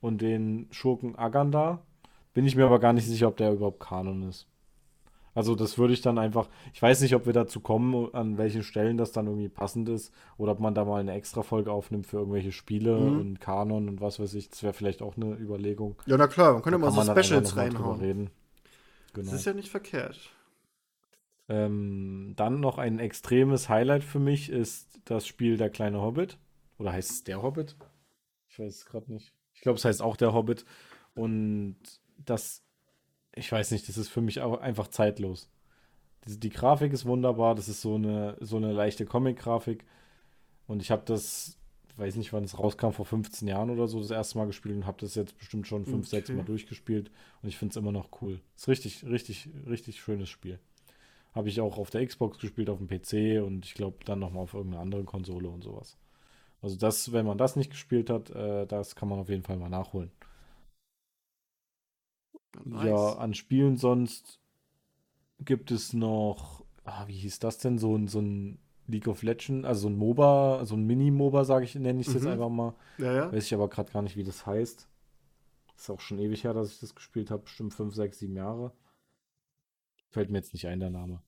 und 0.00 0.20
den 0.20 0.68
Schurken 0.70 1.16
Aganda. 1.16 1.80
Bin 2.34 2.46
ich 2.46 2.56
mir 2.56 2.66
aber 2.66 2.78
gar 2.78 2.92
nicht 2.92 3.06
sicher, 3.06 3.28
ob 3.28 3.36
der 3.36 3.52
überhaupt 3.52 3.80
Kanon 3.80 4.28
ist. 4.28 4.46
Also 5.34 5.54
das 5.54 5.78
würde 5.78 5.92
ich 5.92 6.00
dann 6.00 6.18
einfach, 6.18 6.48
ich 6.72 6.82
weiß 6.82 7.00
nicht, 7.02 7.14
ob 7.14 7.26
wir 7.26 7.32
dazu 7.32 7.60
kommen, 7.60 8.12
an 8.14 8.36
welchen 8.36 8.62
Stellen 8.62 8.96
das 8.96 9.12
dann 9.12 9.26
irgendwie 9.26 9.48
passend 9.48 9.88
ist 9.88 10.12
oder 10.38 10.52
ob 10.52 10.60
man 10.60 10.74
da 10.74 10.84
mal 10.84 11.00
eine 11.00 11.12
extra 11.12 11.42
Folge 11.42 11.70
aufnimmt 11.70 12.06
für 12.06 12.18
irgendwelche 12.18 12.52
Spiele 12.52 12.98
mhm. 12.98 13.20
und 13.20 13.40
Kanon 13.40 13.88
und 13.88 14.00
was 14.00 14.18
weiß 14.18 14.34
ich. 14.34 14.50
Das 14.50 14.62
wäre 14.62 14.72
vielleicht 14.72 15.02
auch 15.02 15.16
eine 15.16 15.36
Überlegung. 15.36 15.96
Ja, 16.06 16.16
na 16.16 16.26
klar, 16.26 16.54
man 16.54 16.62
könnte 16.62 16.80
da 16.80 16.90
mal 16.90 16.92
so 16.92 17.02
Specials 17.02 17.56
reinhauen. 17.56 18.00
Reden. 18.00 18.30
Genau. 19.12 19.30
Das 19.30 19.40
ist 19.40 19.46
ja 19.46 19.54
nicht 19.54 19.70
verkehrt. 19.70 20.30
Ähm, 21.48 22.34
dann 22.36 22.60
noch 22.60 22.78
ein 22.78 22.98
extremes 22.98 23.68
Highlight 23.68 24.04
für 24.04 24.20
mich 24.20 24.50
ist 24.50 25.00
das 25.04 25.26
Spiel 25.26 25.56
Der 25.56 25.70
kleine 25.70 26.00
Hobbit. 26.00 26.38
Oder 26.78 26.92
heißt 26.92 27.10
es 27.10 27.24
Der 27.24 27.42
Hobbit? 27.42 27.76
Ich 28.48 28.58
weiß 28.58 28.74
es 28.74 28.86
gerade 28.86 29.12
nicht. 29.12 29.32
Ich 29.54 29.60
glaube, 29.60 29.76
es 29.76 29.84
heißt 29.84 30.02
auch 30.02 30.16
Der 30.16 30.32
Hobbit. 30.32 30.64
Und 31.14 31.76
das 32.18 32.62
ich 33.34 33.50
weiß 33.50 33.70
nicht, 33.70 33.88
das 33.88 33.96
ist 33.96 34.08
für 34.08 34.20
mich 34.20 34.40
auch 34.40 34.60
einfach 34.60 34.88
zeitlos. 34.88 35.48
Die, 36.26 36.38
die, 36.38 36.50
Grafik 36.50 36.92
ist 36.92 37.06
wunderbar, 37.06 37.54
das 37.54 37.68
ist 37.68 37.80
so 37.80 37.94
eine, 37.94 38.36
so 38.40 38.56
eine 38.56 38.72
leichte 38.72 39.06
Comic-Grafik. 39.06 39.84
Und 40.66 40.82
ich 40.82 40.90
habe 40.90 41.02
das, 41.04 41.58
weiß 41.96 42.16
nicht, 42.16 42.32
wann 42.32 42.44
es 42.44 42.58
rauskam, 42.58 42.90
vor 42.90 43.06
15 43.06 43.48
Jahren 43.48 43.70
oder 43.70 43.88
so, 43.88 44.00
das 44.00 44.10
erste 44.10 44.38
Mal 44.38 44.46
gespielt 44.46 44.76
und 44.76 44.86
habe 44.86 44.98
das 45.00 45.14
jetzt 45.14 45.36
bestimmt 45.38 45.66
schon 45.66 45.84
5, 45.84 46.06
okay. 46.06 46.16
6 46.16 46.32
Mal 46.32 46.44
durchgespielt. 46.44 47.10
Und 47.42 47.48
ich 47.48 47.56
finde 47.56 47.72
es 47.72 47.76
immer 47.76 47.92
noch 47.92 48.08
cool. 48.20 48.40
Ist 48.56 48.68
richtig, 48.68 49.04
richtig, 49.04 49.48
richtig 49.68 50.00
schönes 50.00 50.28
Spiel. 50.28 50.58
Habe 51.32 51.48
ich 51.48 51.60
auch 51.60 51.78
auf 51.78 51.90
der 51.90 52.04
Xbox 52.04 52.38
gespielt, 52.38 52.68
auf 52.68 52.78
dem 52.78 52.88
PC 52.88 53.44
und 53.44 53.64
ich 53.64 53.74
glaube 53.74 53.98
dann 54.04 54.18
nochmal 54.18 54.42
auf 54.42 54.54
irgendeiner 54.54 54.82
anderen 54.82 55.06
Konsole 55.06 55.48
und 55.48 55.62
sowas. 55.62 55.96
Also 56.60 56.76
das, 56.76 57.12
wenn 57.12 57.24
man 57.24 57.38
das 57.38 57.56
nicht 57.56 57.70
gespielt 57.70 58.10
hat, 58.10 58.30
äh, 58.30 58.66
das 58.66 58.94
kann 58.96 59.08
man 59.08 59.20
auf 59.20 59.28
jeden 59.28 59.44
Fall 59.44 59.56
mal 59.56 59.70
nachholen. 59.70 60.10
Nice. 62.64 62.84
Ja, 62.86 63.12
an 63.18 63.34
Spielen 63.34 63.76
sonst 63.76 64.40
gibt 65.44 65.70
es 65.70 65.92
noch, 65.92 66.64
ah, 66.84 67.06
wie 67.06 67.16
hieß 67.16 67.38
das 67.38 67.58
denn, 67.58 67.78
so, 67.78 67.98
so 68.06 68.20
ein 68.20 68.58
League 68.86 69.08
of 69.08 69.22
Legends, 69.22 69.66
also 69.66 69.82
so 69.82 69.88
ein 69.88 69.96
MOBA, 69.96 70.64
so 70.64 70.74
ein 70.76 70.84
Mini-MOBA, 70.84 71.44
sage 71.44 71.64
ich, 71.64 71.74
nenne 71.74 72.00
ich 72.00 72.08
es 72.08 72.14
mhm. 72.14 72.20
jetzt 72.20 72.28
einfach 72.28 72.48
mal. 72.48 72.74
Ja, 72.98 73.12
ja. 73.12 73.32
Weiß 73.32 73.46
ich 73.46 73.54
aber 73.54 73.68
gerade 73.68 73.92
gar 73.92 74.02
nicht, 74.02 74.16
wie 74.16 74.24
das 74.24 74.46
heißt. 74.46 74.88
Ist 75.76 75.90
auch 75.90 76.00
schon 76.00 76.18
ewig 76.18 76.44
her, 76.44 76.52
dass 76.52 76.72
ich 76.72 76.80
das 76.80 76.94
gespielt 76.94 77.30
habe, 77.30 77.44
bestimmt 77.44 77.72
5, 77.72 77.94
6, 77.94 78.18
7 78.18 78.36
Jahre. 78.36 78.72
Fällt 80.10 80.30
mir 80.30 80.38
jetzt 80.38 80.52
nicht 80.52 80.66
ein, 80.66 80.80
der 80.80 80.90
Name. 80.90 81.22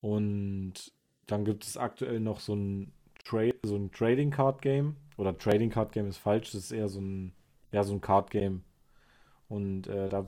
Und 0.00 0.92
dann 1.26 1.44
gibt 1.44 1.64
es 1.64 1.76
aktuell 1.76 2.20
noch 2.20 2.40
so 2.40 2.54
ein, 2.54 2.92
Tra 3.24 3.50
so 3.64 3.76
ein 3.76 3.90
Trading 3.90 4.30
Card 4.30 4.62
Game. 4.62 4.96
Oder 5.16 5.36
Trading 5.36 5.70
Card 5.70 5.92
Game 5.92 6.06
ist 6.08 6.18
falsch, 6.18 6.52
das 6.52 6.64
ist 6.64 6.72
eher 6.72 6.88
so 6.88 7.00
ein, 7.00 7.32
ja, 7.70 7.82
so 7.82 7.94
ein 7.94 8.00
Card 8.00 8.30
Game. 8.30 8.62
Und 9.48 9.86
äh, 9.86 10.08
da, 10.08 10.26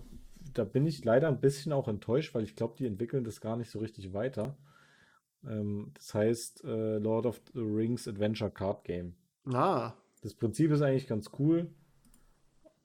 da 0.53 0.65
bin 0.65 0.87
ich 0.87 1.05
leider 1.05 1.29
ein 1.29 1.41
bisschen 1.41 1.73
auch 1.73 1.89
enttäuscht, 1.89 2.35
weil 2.35 2.45
ich 2.45 2.57
glaube, 2.57 2.75
die 2.79 2.87
entwickeln 2.87 3.25
das 3.25 3.41
gar 3.41 3.57
nicht 3.57 3.71
so 3.71 3.79
richtig 3.79 4.13
weiter. 4.13 4.57
Ähm, 5.47 5.91
das 5.95 6.15
heißt 6.15 6.65
äh, 6.65 6.99
Lord 6.99 7.27
of 7.27 7.41
the 7.55 7.61
Rings 7.61 8.09
Adventure 8.09 8.51
Card 8.51 8.85
Game. 8.85 9.15
Ah. 9.47 9.93
Das 10.23 10.35
Prinzip 10.35 10.71
ist 10.71 10.83
eigentlich 10.83 11.07
ganz 11.07 11.31
cool, 11.39 11.71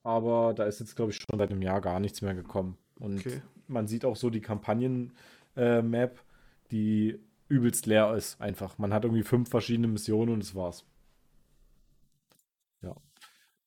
aber 0.04 0.54
da 0.54 0.66
ist 0.66 0.80
jetzt, 0.80 0.96
glaube 0.96 1.12
ich, 1.12 1.18
schon 1.18 1.40
seit 1.40 1.52
einem 1.52 1.62
Jahr 1.62 1.80
gar 1.80 2.00
nichts 2.00 2.22
mehr 2.22 2.36
gekommen. 2.36 2.78
Und 3.00 3.20
okay. 3.20 3.42
man 3.68 3.88
sieht 3.88 4.04
auch 4.04 4.18
so 4.18 4.30
die 4.30 4.42
Kampagnen-Map, 4.42 6.18
äh, 6.18 6.22
die 6.72 7.18
übelst 7.48 7.86
leer 7.86 8.14
ist, 8.14 8.42
einfach. 8.42 8.78
Man 8.78 8.94
hat 8.94 9.06
irgendwie 9.06 9.24
fünf 9.24 9.50
verschiedene 9.50 9.88
Missionen 9.88 10.34
und 10.34 10.44
das 10.44 10.54
war's. 10.54 10.86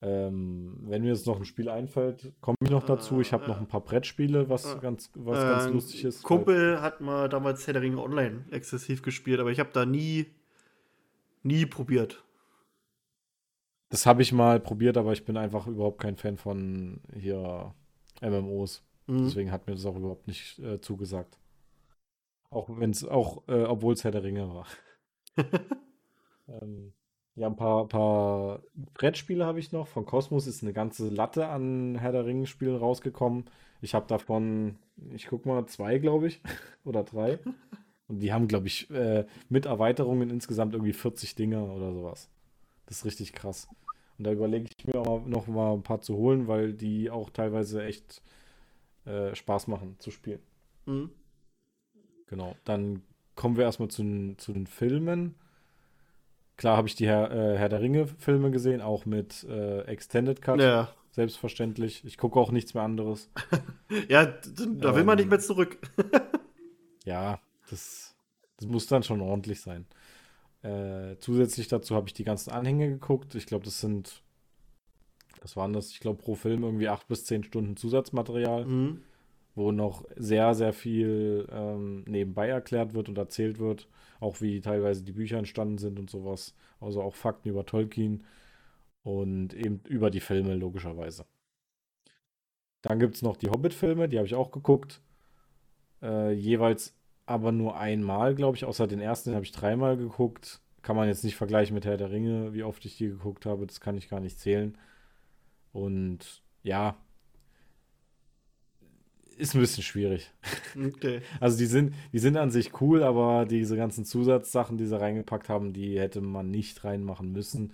Ähm, 0.05 0.79
wenn 0.81 1.03
mir 1.03 1.13
jetzt 1.13 1.29
noch 1.29 1.39
ein 1.39 1.45
Spiel 1.45 1.69
einfällt, 1.69 2.33
komme 2.41 2.57
ich 2.61 2.71
noch 2.71 2.85
dazu. 2.85 3.21
Ich 3.21 3.33
habe 3.33 3.45
äh, 3.45 3.49
noch 3.49 3.59
ein 3.59 3.69
paar 3.69 3.83
Brettspiele, 3.83 4.49
was 4.49 4.75
äh, 4.75 4.79
ganz, 4.81 5.13
was 5.15 5.39
äh, 5.39 5.43
ganz 5.43 5.73
lustig 5.73 6.05
ist. 6.05 6.25
Kumpel 6.25 6.83
hat 6.83 7.01
mal 7.01 7.29
damals 7.29 7.69
Herr 7.69 7.77
Online 7.77 8.45
exzessiv 8.51 9.03
gespielt, 9.03 9.39
aber 9.39 9.53
ich 9.53 9.61
habe 9.61 9.71
da 9.73 9.87
nie, 9.87 10.27
nie 11.45 11.67
probiert. 11.67 12.25
Das 13.91 14.05
habe 14.05 14.23
ich 14.23 14.33
mal 14.33 14.59
probiert, 14.59 14.97
aber 14.97 15.13
ich 15.13 15.25
bin 15.25 15.37
einfach 15.37 15.69
überhaupt 15.69 16.01
kein 16.01 16.17
Fan 16.17 16.37
von 16.37 17.01
hier 17.15 17.73
MMOs. 18.21 18.83
Mhm. 19.07 19.25
Deswegen 19.27 19.53
hat 19.53 19.69
mir 19.69 19.75
das 19.75 19.87
auch 19.87 19.97
überhaupt 19.97 20.27
nicht 20.27 20.59
äh, 20.59 20.81
zugesagt. 20.81 21.39
Auch 22.51 22.69
wenn 22.77 22.91
es 22.91 23.05
auch, 23.05 23.47
äh, 23.47 23.63
obwohl 23.63 23.95
es 23.95 24.03
Herr 24.03 24.11
der 24.11 24.25
Ringe 24.25 24.49
war. 24.49 24.67
ähm, 26.49 26.93
ja, 27.35 27.47
ein 27.47 27.57
paar, 27.57 27.89
paar 27.89 28.61
Brettspiele 28.95 29.47
habe 29.47 29.59
ich 29.59 29.73
noch. 29.73 29.89
Von 29.89 30.05
Cosmos 30.05 30.47
ist 30.47 30.63
eine 30.63 30.73
ganze 30.73 31.09
Latte 31.09 31.49
an 31.49 31.97
Herr 31.97 32.13
der 32.13 32.27
Ringe-Spielen 32.27 32.77
rausgekommen. 32.77 33.45
Ich 33.81 33.95
habe 33.95 34.07
davon, 34.07 34.77
ich 35.15 35.27
guck 35.27 35.47
mal, 35.47 35.67
zwei, 35.67 35.99
glaube 35.99 36.29
ich, 36.29 36.41
oder 36.85 37.03
drei. 37.03 37.39
Und 38.09 38.21
die 38.21 38.33
haben, 38.33 38.49
glaube 38.49 38.67
ich, 38.67 38.91
äh, 38.91 39.27
mit 39.49 39.67
Erweiterungen 39.67 40.29
insgesamt 40.29 40.75
irgendwie 40.75 40.93
40 40.93 41.35
Dinge 41.35 41.65
oder 41.65 41.93
sowas. 41.93 42.29
Das 42.87 42.99
ist 42.99 43.05
richtig 43.07 43.33
krass. 43.33 43.67
Und 44.19 44.25
da 44.25 44.33
überlege 44.33 44.69
ich 44.77 44.87
mir 44.87 45.01
auch 45.01 45.25
noch 45.25 45.47
mal 45.47 45.73
ein 45.73 45.83
paar 45.83 46.03
zu 46.03 46.17
holen, 46.17 46.49
weil 46.49 46.75
die 46.75 47.11
auch 47.11 47.31
teilweise 47.31 47.83
echt 47.83 48.23
äh, 49.07 49.35
Spaß 49.35 49.69
machen 49.69 49.97
zu 49.99 50.11
spielen. 50.11 50.41
Mhm. 50.85 51.11
Genau. 52.27 52.57
Dann 52.65 53.03
kommen 53.35 53.57
wir 53.57 53.65
erstmal 53.65 53.89
zu, 53.89 54.35
zu 54.37 54.53
den 54.53 54.67
Filmen. 54.67 55.35
Klar 56.63 56.77
habe 56.77 56.87
ich 56.87 56.95
die 56.95 57.09
Herr, 57.09 57.33
äh, 57.33 57.59
Herr 57.59 57.69
der 57.69 57.81
Ringe-Filme 57.81 58.53
gesehen, 58.53 58.83
auch 58.83 59.05
mit 59.05 59.43
äh, 59.51 59.81
Extended 59.81 60.41
Cut. 60.41 60.61
Ja. 60.61 60.95
Selbstverständlich. 61.11 62.05
Ich 62.05 62.17
gucke 62.17 62.39
auch 62.39 62.53
nichts 62.53 62.73
mehr 62.73 62.85
anderes. 62.85 63.33
ja, 64.09 64.27
da 64.27 64.95
will 64.95 65.01
ähm, 65.01 65.07
man 65.07 65.17
nicht 65.19 65.29
mehr 65.29 65.41
zurück. 65.41 65.77
ja, 67.05 67.41
das, 67.69 68.15
das 68.59 68.69
muss 68.69 68.87
dann 68.87 69.03
schon 69.03 69.21
ordentlich 69.23 69.61
sein. 69.61 69.87
Äh, 70.63 71.17
zusätzlich 71.19 71.67
dazu 71.67 71.97
habe 71.97 72.07
ich 72.07 72.15
die 72.15 72.23
ganzen 72.23 72.53
Anhänge 72.53 72.89
geguckt. 72.91 73.35
Ich 73.35 73.47
glaube, 73.47 73.65
das 73.65 73.81
sind, 73.81 74.23
was 75.41 75.57
waren 75.57 75.73
das? 75.73 75.91
Ich 75.91 75.99
glaube, 75.99 76.23
pro 76.23 76.37
Film 76.37 76.63
irgendwie 76.63 76.89
acht 76.89 77.09
bis 77.09 77.25
zehn 77.25 77.43
Stunden 77.43 77.77
Zusatzmaterial. 77.77 78.67
Mhm 78.67 79.03
wo 79.55 79.73
noch 79.73 80.05
sehr, 80.17 80.55
sehr 80.55 80.73
viel 80.73 81.47
ähm, 81.51 82.05
nebenbei 82.07 82.49
erklärt 82.49 82.95
wird 82.95 83.09
und 83.09 83.19
erzählt 83.19 83.59
wird, 83.59 83.89
auch 84.21 84.41
wie 84.41 84.61
teilweise 84.61 85.05
die 85.05 85.13
Bücher 85.13 85.39
entstanden 85.39 85.79
sind 85.79 85.99
und 85.99 86.11
sowas. 86.11 86.55
Also 86.81 87.03
auch 87.03 87.15
Fakten 87.15 87.49
über 87.49 87.67
Tolkien 87.67 88.25
und 89.03 89.55
eben 89.55 89.81
über 89.89 90.11
die 90.11 90.21
Filme 90.21 90.55
logischerweise. 90.55 91.27
Dann 92.83 92.99
gibt 92.99 93.15
es 93.15 93.23
noch 93.23 93.37
die 93.37 93.51
Hobbit-Filme, 93.51 94.09
die 94.09 94.19
habe 94.19 94.27
ich 94.27 94.35
auch 94.35 94.51
geguckt. 94.51 95.01
Äh, 96.03 96.33
jeweils 96.33 96.97
aber 97.27 97.53
nur 97.53 97.77
einmal, 97.77 98.35
glaube 98.35 98.57
ich, 98.57 98.65
außer 98.65 98.87
den 98.87 99.01
ersten, 99.01 99.35
habe 99.35 99.45
ich 99.45 99.53
dreimal 99.53 99.97
geguckt. 99.97 100.61
Kann 100.83 100.97
man 100.97 101.07
jetzt 101.09 101.23
nicht 101.23 101.37
vergleichen 101.37 101.75
mit 101.75 101.85
Herr 101.85 101.97
der 101.97 102.11
Ringe, 102.11 102.53
wie 102.55 102.65
oft 102.65 102.85
ich 102.85 102.97
die 102.97 103.09
geguckt 103.09 103.47
habe, 103.47 103.67
das 103.67 103.81
kann 103.81 103.97
ich 103.97 104.09
gar 104.09 104.19
nicht 104.19 104.41
zählen. 104.41 104.77
Und 105.73 106.43
ja, 106.63 106.97
ist 109.43 109.55
ein 109.55 109.61
bisschen 109.61 109.83
schwierig. 109.83 110.31
Okay. 110.77 111.21
Also 111.41 111.59
die 111.59 111.67
sind, 111.67 111.95
die 112.13 112.19
sind 112.19 112.37
an 112.37 112.51
sich 112.51 112.81
cool, 112.81 113.03
aber 113.03 113.45
diese 113.45 113.77
ganzen 113.77 114.05
Zusatzsachen, 114.05 114.79
die 114.79 114.87
sie 114.87 114.99
reingepackt 114.99 115.49
haben, 115.49 115.73
die 115.73 115.99
hätte 115.99 116.21
man 116.21 116.51
nicht 116.51 116.85
reinmachen 116.85 117.33
müssen. 117.33 117.73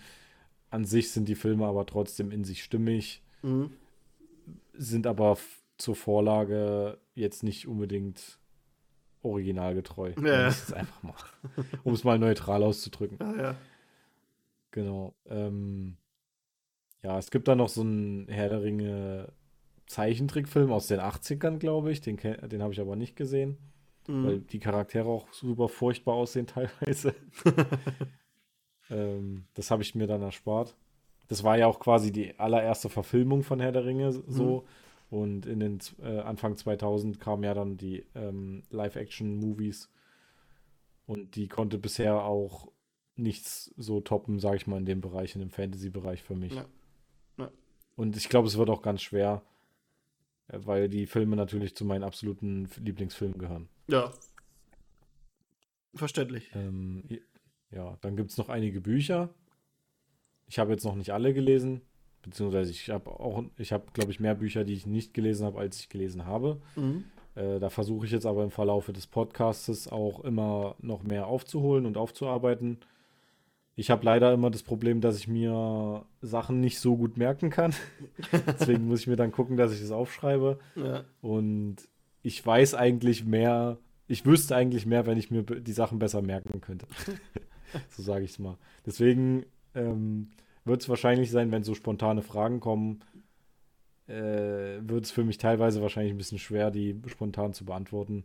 An 0.71 0.85
sich 0.85 1.11
sind 1.11 1.29
die 1.29 1.35
Filme 1.35 1.67
aber 1.67 1.87
trotzdem 1.87 2.31
in 2.31 2.45
sich 2.45 2.63
stimmig, 2.63 3.23
mhm. 3.43 3.71
sind 4.73 5.07
aber 5.07 5.37
zur 5.77 5.95
Vorlage 5.95 6.99
jetzt 7.15 7.43
nicht 7.43 7.69
unbedingt 7.69 8.39
originalgetreu. 9.23 10.13
Ja. 10.23 10.47
einfach 10.47 11.03
mal, 11.03 11.15
um 11.85 11.93
es 11.93 12.05
mal 12.05 12.19
neutral 12.19 12.63
auszudrücken. 12.63 13.19
Ja, 13.21 13.43
ja. 13.43 13.55
Genau. 14.71 15.15
Ähm, 15.27 15.97
ja, 17.03 17.19
es 17.19 17.31
gibt 17.31 17.49
da 17.49 17.55
noch 17.55 17.69
so 17.69 17.83
ein 17.83 18.27
Herr 18.29 18.49
der 18.49 18.63
Ringe 18.63 19.33
Zeichentrickfilm 19.89 20.71
aus 20.71 20.87
den 20.87 21.01
80ern, 21.01 21.59
glaube 21.59 21.91
ich. 21.91 22.01
Den, 22.01 22.17
den 22.17 22.63
habe 22.63 22.73
ich 22.73 22.81
aber 22.81 22.95
nicht 22.95 23.17
gesehen. 23.17 23.59
Mhm. 24.07 24.27
Weil 24.27 24.41
die 24.41 24.61
Charaktere 24.61 25.09
auch 25.09 25.33
super 25.33 25.69
furchtbar 25.69 26.15
aussehen 26.15 26.47
teilweise. 26.47 27.15
ähm, 28.91 29.45
das 29.55 29.71
habe 29.71 29.83
ich 29.83 29.95
mir 29.95 30.07
dann 30.07 30.23
erspart. 30.23 30.77
Das 31.29 31.43
war 31.45 31.59
ja 31.59 31.67
auch 31.67 31.81
quasi 31.81 32.13
die 32.13 32.39
allererste 32.39 32.89
Verfilmung 32.89 33.43
von 33.43 33.61
Herr 33.61 33.73
der 33.73 33.85
Ringe 33.85 34.13
so. 34.13 34.61
Mhm. 34.61 34.67
Und 35.11 35.47
in 35.47 35.61
den 35.61 35.79
äh, 36.03 36.19
Anfang 36.21 36.57
2000 36.57 37.19
kamen 37.19 37.43
ja 37.43 37.55
dann 37.55 37.79
die 37.79 38.05
ähm, 38.15 38.63
Live-Action-Movies. 38.71 39.91
Und 41.07 41.35
die 41.37 41.49
konnte 41.49 41.79
bisher 41.79 42.25
auch 42.25 42.71
nichts 43.17 43.73
so 43.79 44.01
toppen, 44.01 44.39
sage 44.39 44.57
ich 44.57 44.67
mal, 44.67 44.77
in 44.77 44.85
dem 44.85 45.01
Bereich, 45.01 45.35
in 45.35 45.41
dem 45.41 45.51
Fantasy-Bereich 45.51 46.23
für 46.23 46.35
mich. 46.35 46.55
Ja. 46.55 46.67
Ja. 47.39 47.51
Und 47.97 48.17
ich 48.19 48.29
glaube, 48.29 48.49
es 48.49 48.59
wird 48.59 48.69
auch 48.69 48.83
ganz 48.83 49.01
schwer, 49.01 49.43
weil 50.49 50.89
die 50.89 51.07
Filme 51.07 51.37
natürlich 51.37 51.75
zu 51.75 51.85
meinen 51.85 52.05
absoluten 52.05 52.69
Lieblingsfilmen 52.83 53.39
gehören. 53.39 53.69
Ja. 53.89 54.13
Verständlich. 55.95 56.51
Ähm, 56.55 57.05
ja, 57.71 57.97
dann 58.01 58.17
gibt 58.17 58.31
es 58.31 58.39
noch 58.39 58.49
einige 58.49 58.81
Bücher. 58.81 59.31
Ich 60.47 60.59
habe 60.59 60.73
jetzt 60.73 60.85
noch 60.85 60.95
nicht 60.95 61.13
alle 61.13 61.35
gelesen, 61.35 61.83
beziehungsweise 62.23 62.71
ich 62.71 62.89
habe 62.89 63.11
auch, 63.11 63.45
ich 63.57 63.73
habe, 63.73 63.87
glaube 63.93 64.11
ich, 64.11 64.21
mehr 64.21 64.35
Bücher, 64.35 64.65
die 64.65 64.73
ich 64.73 64.87
nicht 64.87 65.13
gelesen 65.13 65.45
habe, 65.45 65.59
als 65.59 65.79
ich 65.81 65.89
gelesen 65.89 66.25
habe. 66.25 66.61
Mhm. 66.77 67.05
Äh, 67.35 67.59
da 67.61 67.69
versuche 67.69 68.07
ich 68.07 68.13
jetzt 68.13 68.27
aber 68.27 68.45
im 68.45 68.51
Verlauf 68.51 68.87
des 68.87 69.07
Podcasts 69.07 69.89
auch 69.89 70.21
immer 70.25 70.77
noch 70.81 71.03
mehr 71.03 71.27
aufzuholen 71.27 71.85
und 71.85 71.97
aufzuarbeiten. 71.97 72.79
Ich 73.79 73.93
habe 73.93 74.05
leider 74.05 74.33
immer 74.33 74.51
das 74.51 74.65
Problem, 74.65 75.01
dass 75.01 75.17
ich 75.17 75.29
mir 75.29 76.05
Sachen 76.21 76.59
nicht 76.59 76.81
so 76.81 76.97
gut 76.97 77.17
merken 77.17 77.49
kann. 77.49 77.73
Deswegen 78.49 78.89
muss 78.89 79.03
ich 79.03 79.07
mir 79.07 79.15
dann 79.15 79.31
gucken, 79.31 79.57
dass 79.57 79.73
ich 79.73 79.81
das 79.81 79.93
aufschreibe. 79.93 80.59
Ja. 80.75 81.05
Und 81.21 81.77
ich 82.23 82.45
weiß 82.45 82.75
eigentlich 82.75 83.25
mehr, 83.25 83.79
ich 84.09 84.27
wüsste 84.27 84.57
eigentlich 84.57 84.85
mehr, 84.85 85.07
wenn 85.07 85.17
ich 85.17 85.31
mir 85.31 85.45
die 85.45 85.73
Sachen 85.73 86.01
besser 86.01 86.23
merken 86.23 86.61
könnte. 86.61 86.89
so 87.91 88.03
sage 88.03 88.25
ich 88.25 88.33
es 88.33 88.41
mal. 88.41 88.59
Deswegen 88.85 89.47
ähm, 89.77 90.31
wird 90.65 90.83
es 90.83 90.89
wahrscheinlich 90.89 91.31
sein, 91.31 91.53
wenn 91.53 91.63
so 91.63 91.77
spontane 91.77 92.23
Fragen 92.23 92.59
kommen, 92.59 93.05
äh, 94.09 94.81
wird 94.81 95.05
es 95.05 95.13
für 95.13 95.23
mich 95.23 95.39
teilweise 95.39 95.83
wahrscheinlich 95.83 96.13
ein 96.13 96.19
bisschen 96.19 96.41
schwer, 96.41 96.73
die 96.73 97.01
spontan 97.07 97.53
zu 97.53 97.65
beantworten. 97.65 98.25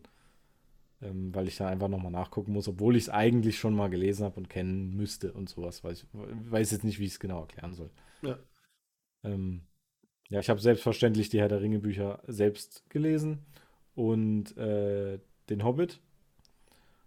Ähm, 1.04 1.36
weil 1.36 1.48
ich 1.48 1.58
da 1.58 1.68
einfach 1.68 1.90
nochmal 1.90 2.12
nachgucken 2.12 2.54
muss, 2.54 2.68
obwohl 2.68 2.96
ich 2.96 3.04
es 3.04 3.10
eigentlich 3.10 3.60
schon 3.60 3.76
mal 3.76 3.90
gelesen 3.90 4.24
habe 4.24 4.38
und 4.38 4.50
kennen 4.50 4.96
müsste 4.96 5.34
und 5.34 5.50
sowas. 5.50 5.84
Weiß, 5.84 6.08
weiß 6.14 6.72
jetzt 6.72 6.84
nicht, 6.84 7.00
wie 7.00 7.06
ich 7.06 7.14
es 7.14 7.20
genau 7.20 7.42
erklären 7.42 7.74
soll. 7.74 7.90
Ja. 8.22 8.40
Ähm, 9.24 9.62
ja, 10.30 10.40
ich 10.40 10.50
habe 10.50 10.60
selbstverständlich 10.60 11.30
die 11.30 11.40
Herr 11.40 11.50
der 11.50 11.62
Ringe 11.62 11.80
Bücher 11.80 12.22
selbst 12.28 12.90
gelesen 12.90 13.46
und 13.96 14.56
äh, 14.58 15.20
den 15.50 15.64
Hobbit. 15.64 16.00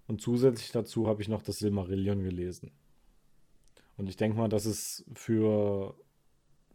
Und 0.06 0.20
zusätzlich 0.20 0.70
dazu 0.70 1.08
habe 1.08 1.22
ich 1.22 1.28
noch 1.28 1.42
das 1.42 1.58
Silmarillion 1.58 2.22
gelesen. 2.22 2.70
Und 3.96 4.08
ich 4.08 4.16
denke 4.16 4.36
mal, 4.36 4.48
das 4.48 4.66
ist 4.66 5.04
für, 5.14 5.94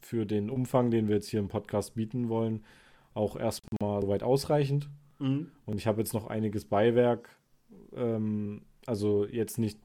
für 0.02 0.26
den 0.26 0.50
Umfang, 0.50 0.92
den 0.92 1.08
wir 1.08 1.16
jetzt 1.16 1.30
hier 1.30 1.40
im 1.40 1.48
Podcast 1.48 1.96
bieten 1.96 2.30
wollen, 2.30 2.66
auch 3.14 3.36
erstmal 3.36 4.02
soweit 4.02 4.24
ausreichend. 4.24 4.90
Mhm. 5.22 5.52
Und 5.66 5.78
ich 5.78 5.88
habe 5.88 6.02
jetzt 6.02 6.14
noch 6.14 6.28
einiges 6.28 6.66
Beiwerk. 6.66 7.30
Ähm, 7.96 8.64
also 8.88 9.26
jetzt 9.28 9.60
nicht, 9.60 9.80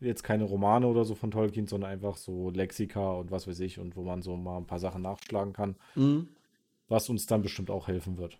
jetzt 0.00 0.22
keine 0.22 0.44
Romane 0.44 0.86
oder 0.86 1.04
so 1.04 1.14
von 1.14 1.30
Tolkien, 1.30 1.66
sondern 1.66 1.90
einfach 1.90 2.16
so 2.16 2.50
Lexika 2.50 3.12
und 3.12 3.30
was 3.30 3.46
weiß 3.46 3.60
ich 3.60 3.78
und 3.78 3.96
wo 3.96 4.02
man 4.02 4.22
so 4.22 4.36
mal 4.36 4.56
ein 4.56 4.66
paar 4.66 4.78
Sachen 4.78 5.02
nachschlagen 5.02 5.52
kann, 5.52 5.76
Mhm. 5.94 6.28
was 6.88 7.08
uns 7.10 7.26
dann 7.26 7.42
bestimmt 7.42 7.70
auch 7.70 7.86
helfen 7.86 8.16
wird. 8.16 8.38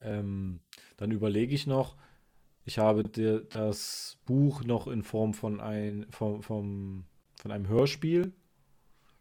Ähm, 0.00 0.60
dann 0.96 1.10
überlege 1.10 1.54
ich 1.54 1.66
noch, 1.66 1.96
ich 2.64 2.78
habe 2.78 3.04
dir 3.04 3.40
das 3.40 4.18
Buch 4.26 4.62
noch 4.64 4.86
in 4.86 5.02
Form 5.02 5.32
von, 5.34 5.60
ein, 5.60 6.06
vom, 6.10 6.42
vom, 6.42 7.04
von 7.40 7.50
einem 7.50 7.68
Hörspiel, 7.68 8.32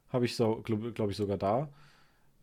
habe 0.10 0.26
ich 0.26 0.36
so, 0.36 0.62
glaube 0.62 0.92
glaub 0.94 1.10
ich 1.10 1.18
sogar 1.18 1.38
da. 1.38 1.70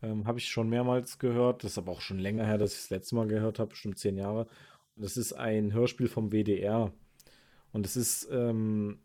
Ähm, 0.02 0.26
habe 0.26 0.38
ich 0.38 0.48
schon 0.48 0.68
mehrmals 0.68 1.18
gehört. 1.18 1.64
Das 1.64 1.72
ist 1.72 1.78
aber 1.78 1.92
auch 1.92 2.00
schon 2.00 2.18
länger 2.18 2.44
her, 2.44 2.58
dass 2.58 2.74
ich 2.74 2.80
das 2.82 2.90
letzte 2.90 3.14
Mal 3.14 3.26
gehört 3.26 3.58
habe, 3.58 3.70
bestimmt 3.70 3.98
zehn 3.98 4.16
Jahre. 4.16 4.46
Und 4.96 5.04
das 5.04 5.16
ist 5.16 5.32
ein 5.32 5.72
Hörspiel 5.72 6.08
vom 6.08 6.30
WDR. 6.30 6.92
Und 7.72 7.86
es 7.86 7.96
ist, 7.96 8.28
ähm, 8.30 8.98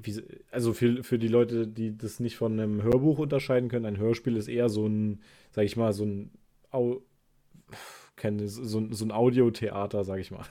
wie, 0.00 0.22
also 0.50 0.72
für, 0.72 1.02
für 1.02 1.18
die 1.18 1.28
Leute, 1.28 1.66
die 1.66 1.96
das 1.96 2.20
nicht 2.20 2.36
von 2.36 2.52
einem 2.52 2.82
Hörbuch 2.82 3.18
unterscheiden 3.18 3.68
können, 3.68 3.86
ein 3.86 3.96
Hörspiel 3.98 4.36
ist 4.36 4.48
eher 4.48 4.68
so 4.68 4.86
ein, 4.86 5.22
sag 5.50 5.64
ich 5.64 5.76
mal, 5.76 5.92
so 5.92 6.04
ein, 6.04 6.30
Au, 6.70 7.02
kenne, 8.16 8.46
so, 8.48 8.86
so 8.92 9.04
ein 9.04 9.10
Audiotheater, 9.12 10.04
sag 10.04 10.20
ich 10.20 10.30
mal. 10.30 10.44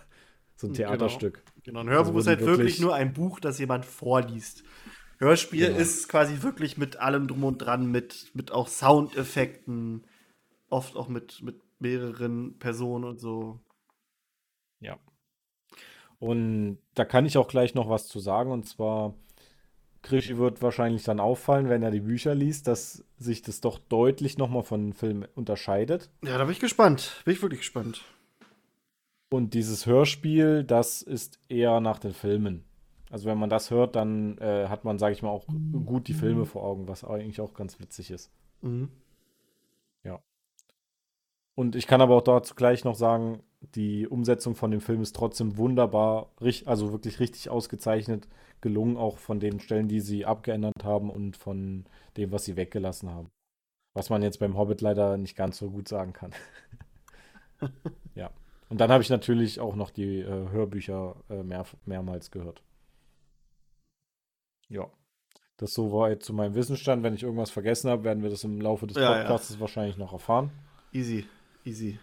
So 0.55 0.67
ein 0.67 0.73
Genau. 0.73 0.89
Theaterstück. 0.89 1.43
Genau, 1.63 1.79
ein 1.79 1.89
Hörbuch 1.89 2.07
Also, 2.15 2.19
ist 2.19 2.27
halt 2.27 2.39
wirklich, 2.41 2.57
wirklich- 2.57 2.79
nur 2.81 2.93
ein 2.95 3.13
Buch, 3.13 3.39
das 3.39 3.57
jemand 3.59 3.85
vorliest. 3.85 4.63
Hörspiel 5.21 5.67
Genau. 5.67 5.79
ist 5.79 6.09
quasi 6.09 6.41
wirklich 6.41 6.77
mit 6.77 6.97
allem 6.97 7.27
drum 7.27 7.43
und 7.43 7.59
dran, 7.59 7.89
mit, 7.91 8.31
mit 8.33 8.51
auch 8.51 8.67
Soundeffekten, 8.67 10.03
oft 10.69 10.95
auch 10.97 11.07
mit, 11.07 11.41
mit 11.43 11.61
mehreren 11.79 12.57
Personen 12.57 13.05
und 13.05 13.19
so. 13.19 13.59
Ja. 14.79 14.97
Und 16.19 16.79
da 16.95 17.05
kann 17.05 17.25
ich 17.25 17.37
auch 17.37 17.47
gleich 17.47 17.75
noch 17.75 17.87
was 17.87 18.07
zu 18.07 18.19
sagen. 18.19 18.51
Und 18.51 18.67
zwar, 18.67 19.13
Krischi 20.01 20.37
wird 20.37 20.61
wahrscheinlich 20.63 21.03
dann 21.03 21.19
auffallen, 21.19 21.69
wenn 21.69 21.83
er 21.83 21.91
die 21.91 22.01
Bücher 22.01 22.33
liest, 22.33 22.67
dass 22.67 23.03
sich 23.17 23.43
das 23.43 23.61
doch 23.61 23.77
deutlich 23.77 24.37
nochmal 24.39 24.63
von 24.63 24.81
dem 24.81 24.93
Film 24.93 25.25
unterscheidet. 25.35 26.09
Ja, 26.23 26.37
da 26.39 26.45
bin 26.45 26.53
ich 26.53 26.59
gespannt. 26.59 27.21
Bin 27.25 27.33
ich 27.35 27.41
wirklich 27.43 27.61
gespannt. 27.61 28.03
Und 29.29 29.53
dieses 29.53 29.85
Hörspiel, 29.85 30.63
das 30.63 31.03
ist 31.03 31.39
eher 31.47 31.79
nach 31.79 31.99
den 31.99 32.13
Filmen. 32.13 32.65
Also 33.11 33.25
wenn 33.25 33.37
man 33.37 33.49
das 33.49 33.69
hört, 33.69 33.95
dann 33.95 34.37
äh, 34.39 34.67
hat 34.67 34.85
man, 34.85 34.97
sage 34.97 35.13
ich 35.13 35.21
mal, 35.21 35.29
auch 35.29 35.45
gut 35.85 36.07
die 36.07 36.13
Filme 36.13 36.45
vor 36.45 36.63
Augen, 36.63 36.87
was 36.87 37.03
eigentlich 37.03 37.41
auch 37.41 37.53
ganz 37.53 37.79
witzig 37.79 38.09
ist. 38.09 38.31
Mhm. 38.61 38.89
Und 41.55 41.75
ich 41.75 41.87
kann 41.87 42.01
aber 42.01 42.15
auch 42.15 42.23
dazu 42.23 42.55
gleich 42.55 42.85
noch 42.85 42.95
sagen, 42.95 43.43
die 43.75 44.07
Umsetzung 44.07 44.55
von 44.55 44.71
dem 44.71 44.81
Film 44.81 45.01
ist 45.01 45.15
trotzdem 45.15 45.57
wunderbar, 45.57 46.31
also 46.65 46.91
wirklich 46.91 47.19
richtig 47.19 47.49
ausgezeichnet 47.49 48.27
gelungen, 48.61 48.97
auch 48.97 49.17
von 49.17 49.39
den 49.39 49.59
Stellen, 49.59 49.87
die 49.87 49.99
sie 49.99 50.25
abgeändert 50.25 50.83
haben 50.83 51.09
und 51.09 51.37
von 51.37 51.85
dem, 52.17 52.31
was 52.31 52.45
sie 52.45 52.55
weggelassen 52.55 53.11
haben. 53.11 53.29
Was 53.93 54.09
man 54.09 54.23
jetzt 54.23 54.39
beim 54.39 54.57
Hobbit 54.57 54.81
leider 54.81 55.17
nicht 55.17 55.35
ganz 55.35 55.57
so 55.57 55.69
gut 55.69 55.87
sagen 55.87 56.13
kann. 56.13 56.31
ja. 58.15 58.31
Und 58.69 58.79
dann 58.79 58.91
habe 58.91 59.03
ich 59.03 59.09
natürlich 59.09 59.59
auch 59.59 59.75
noch 59.75 59.89
die 59.89 60.19
äh, 60.19 60.49
Hörbücher 60.49 61.15
äh, 61.29 61.43
mehr, 61.43 61.65
mehrmals 61.85 62.31
gehört. 62.31 62.63
Ja. 64.71 64.89
Das 65.57 65.73
soweit 65.75 66.23
zu 66.23 66.33
meinem 66.33 66.55
Wissensstand. 66.55 67.03
Wenn 67.03 67.13
ich 67.13 67.21
irgendwas 67.23 67.51
vergessen 67.51 67.89
habe, 67.91 68.03
werden 68.03 68.23
wir 68.23 68.29
das 68.31 68.43
im 68.43 68.59
Laufe 68.59 68.87
des 68.87 68.97
Ja, 68.97 69.03
ja. 69.03 69.17
Podcasts 69.19 69.59
wahrscheinlich 69.59 69.97
noch 69.97 70.11
erfahren. 70.13 70.49
Easy, 70.91 71.25
easy. 71.63 71.99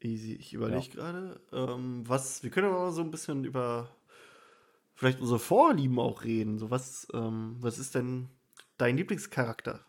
Easy. 0.00 0.34
Ich 0.34 0.52
überlege 0.52 0.90
gerade, 0.90 1.40
ähm, 1.52 2.02
was, 2.06 2.42
wir 2.42 2.50
können 2.50 2.68
aber 2.68 2.80
mal 2.84 2.92
so 2.92 3.00
ein 3.00 3.10
bisschen 3.10 3.44
über 3.44 3.88
vielleicht 4.94 5.20
unsere 5.20 5.38
Vorlieben 5.38 5.98
auch 5.98 6.22
reden. 6.24 6.58
So, 6.58 6.70
was, 6.70 7.08
ähm, 7.14 7.56
was 7.60 7.78
ist 7.78 7.94
denn 7.94 8.28
dein 8.76 8.96
Lieblingscharakter 8.98 9.80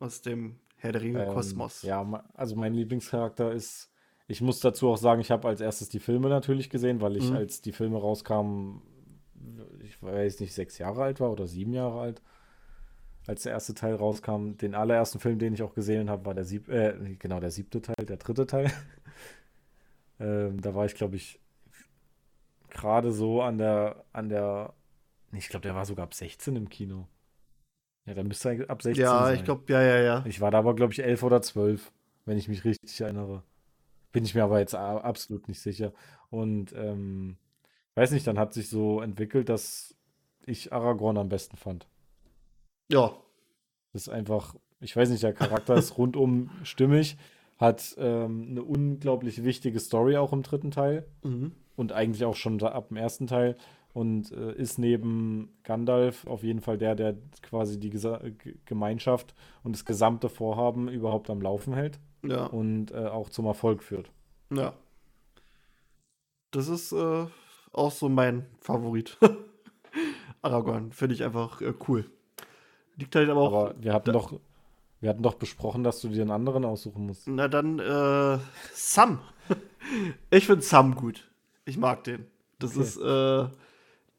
aus 0.00 0.22
dem 0.22 0.58
Herr 0.76 0.92
der 0.92 1.02
Ringe 1.02 1.24
Ähm, 1.26 1.32
Kosmos? 1.32 1.82
ja, 1.82 2.02
ma- 2.02 2.24
also 2.34 2.56
mein 2.56 2.74
Lieblingscharakter 2.74 3.52
ist, 3.52 3.90
ich 4.26 4.40
muss 4.40 4.58
dazu 4.60 4.88
auch 4.88 4.96
sagen, 4.98 5.20
ich 5.20 5.30
habe 5.30 5.46
als 5.46 5.60
erstes 5.60 5.88
die 5.88 6.00
Filme 6.00 6.28
natürlich 6.28 6.68
gesehen, 6.68 7.00
weil 7.00 7.16
ich, 7.16 7.30
Mhm. 7.30 7.36
als 7.36 7.62
die 7.62 7.72
Filme 7.72 7.98
rauskamen, 7.98 8.82
ich 9.82 10.02
weiß 10.02 10.40
nicht, 10.40 10.52
sechs 10.54 10.78
Jahre 10.78 11.02
alt 11.02 11.20
war 11.20 11.30
oder 11.30 11.46
sieben 11.46 11.72
Jahre 11.72 12.00
alt, 12.00 12.22
als 13.26 13.42
der 13.42 13.52
erste 13.52 13.74
Teil 13.74 13.94
rauskam. 13.94 14.56
Den 14.56 14.74
allerersten 14.74 15.18
Film, 15.18 15.38
den 15.38 15.54
ich 15.54 15.62
auch 15.62 15.74
gesehen 15.74 16.10
habe, 16.10 16.26
war 16.26 16.34
der 16.34 16.44
sieb 16.44 16.68
äh, 16.68 17.16
genau, 17.18 17.40
der 17.40 17.50
siebte 17.50 17.82
Teil, 17.82 18.06
der 18.06 18.16
dritte 18.16 18.46
Teil. 18.46 18.70
ähm, 20.20 20.60
da 20.60 20.74
war 20.74 20.86
ich, 20.86 20.94
glaube 20.94 21.16
ich, 21.16 21.40
gerade 22.70 23.12
so 23.12 23.42
an 23.42 23.58
der, 23.58 24.04
an 24.12 24.28
der, 24.28 24.74
ich 25.32 25.48
glaube, 25.48 25.62
der 25.62 25.74
war 25.74 25.86
sogar 25.86 26.04
ab 26.04 26.14
16 26.14 26.56
im 26.56 26.68
Kino. 26.68 27.08
Ja, 28.06 28.14
der 28.14 28.24
müsste 28.24 28.50
eigentlich 28.50 28.70
ab 28.70 28.82
16 28.82 29.02
ja, 29.02 29.24
sein. 29.24 29.36
ich 29.36 29.44
glaube, 29.44 29.64
ja, 29.72 29.82
ja, 29.82 29.98
ja. 29.98 30.24
Ich 30.26 30.40
war 30.40 30.50
da 30.50 30.58
aber, 30.58 30.74
glaube 30.76 30.92
ich, 30.92 31.02
elf 31.02 31.22
oder 31.22 31.42
zwölf, 31.42 31.92
wenn 32.24 32.38
ich 32.38 32.48
mich 32.48 32.64
richtig 32.64 33.00
erinnere. 33.00 33.42
Bin 34.12 34.24
ich 34.24 34.34
mir 34.34 34.44
aber 34.44 34.60
jetzt 34.60 34.74
absolut 34.74 35.48
nicht 35.48 35.60
sicher. 35.60 35.92
Und 36.30 36.72
ähm, 36.74 37.36
weiß 37.96 38.12
nicht, 38.12 38.26
dann 38.26 38.38
hat 38.38 38.54
sich 38.54 38.68
so 38.68 39.00
entwickelt, 39.00 39.48
dass 39.48 39.94
ich 40.44 40.72
Aragorn 40.72 41.18
am 41.18 41.28
besten 41.28 41.56
fand. 41.56 41.86
Ja, 42.90 43.16
Das 43.92 44.02
ist 44.02 44.08
einfach, 44.08 44.54
ich 44.80 44.94
weiß 44.94 45.10
nicht, 45.10 45.22
der 45.22 45.32
Charakter 45.32 45.74
ist 45.74 45.98
rundum 45.98 46.50
stimmig, 46.62 47.16
hat 47.58 47.96
ähm, 47.98 48.48
eine 48.50 48.62
unglaublich 48.62 49.42
wichtige 49.42 49.80
Story 49.80 50.16
auch 50.16 50.32
im 50.32 50.42
dritten 50.42 50.70
Teil 50.70 51.06
mhm. 51.24 51.52
und 51.74 51.92
eigentlich 51.92 52.24
auch 52.24 52.36
schon 52.36 52.62
ab 52.62 52.88
dem 52.88 52.98
ersten 52.98 53.26
Teil 53.26 53.56
und 53.92 54.30
äh, 54.30 54.52
ist 54.52 54.78
neben 54.78 55.56
Gandalf 55.62 56.26
auf 56.26 56.42
jeden 56.42 56.60
Fall 56.60 56.76
der, 56.76 56.94
der 56.94 57.16
quasi 57.40 57.80
die 57.80 57.88
Gesa 57.88 58.20
Gemeinschaft 58.66 59.34
und 59.64 59.74
das 59.74 59.86
gesamte 59.86 60.28
Vorhaben 60.28 60.88
überhaupt 60.88 61.30
am 61.30 61.40
Laufen 61.40 61.72
hält 61.72 61.98
ja, 62.22 62.44
und 62.44 62.90
äh, 62.90 63.06
auch 63.06 63.30
zum 63.30 63.46
Erfolg 63.46 63.82
führt. 63.82 64.10
ja. 64.50 64.74
Das 66.52 66.68
ist 66.68 66.92
äh, 66.92 67.26
auch 67.76 67.92
so 67.92 68.08
mein 68.08 68.46
Favorit. 68.60 69.18
Aragorn 70.42 70.92
finde 70.92 71.14
ich 71.14 71.24
einfach 71.24 71.60
äh, 71.60 71.74
cool. 71.88 72.10
Liegt 72.96 73.14
halt 73.14 73.28
aber 73.28 73.40
auch. 73.40 73.52
Aber 73.52 73.74
wir 73.80 73.92
hatten 73.92 74.12
doch, 74.12 74.38
wir 75.00 75.10
hatten 75.10 75.22
doch 75.22 75.34
besprochen, 75.34 75.82
dass 75.84 76.00
du 76.00 76.08
dir 76.08 76.22
einen 76.22 76.30
anderen 76.30 76.64
aussuchen 76.64 77.06
musst. 77.06 77.28
Na 77.28 77.48
dann, 77.48 77.78
äh, 77.78 78.38
Sam. 78.72 79.20
ich 80.30 80.46
finde 80.46 80.62
Sam 80.62 80.94
gut. 80.94 81.30
Ich 81.64 81.76
mag 81.76 82.04
den. 82.04 82.26
Das 82.58 82.72
Okay. 82.76 82.82
ist, 82.82 82.96
äh, 82.96 83.48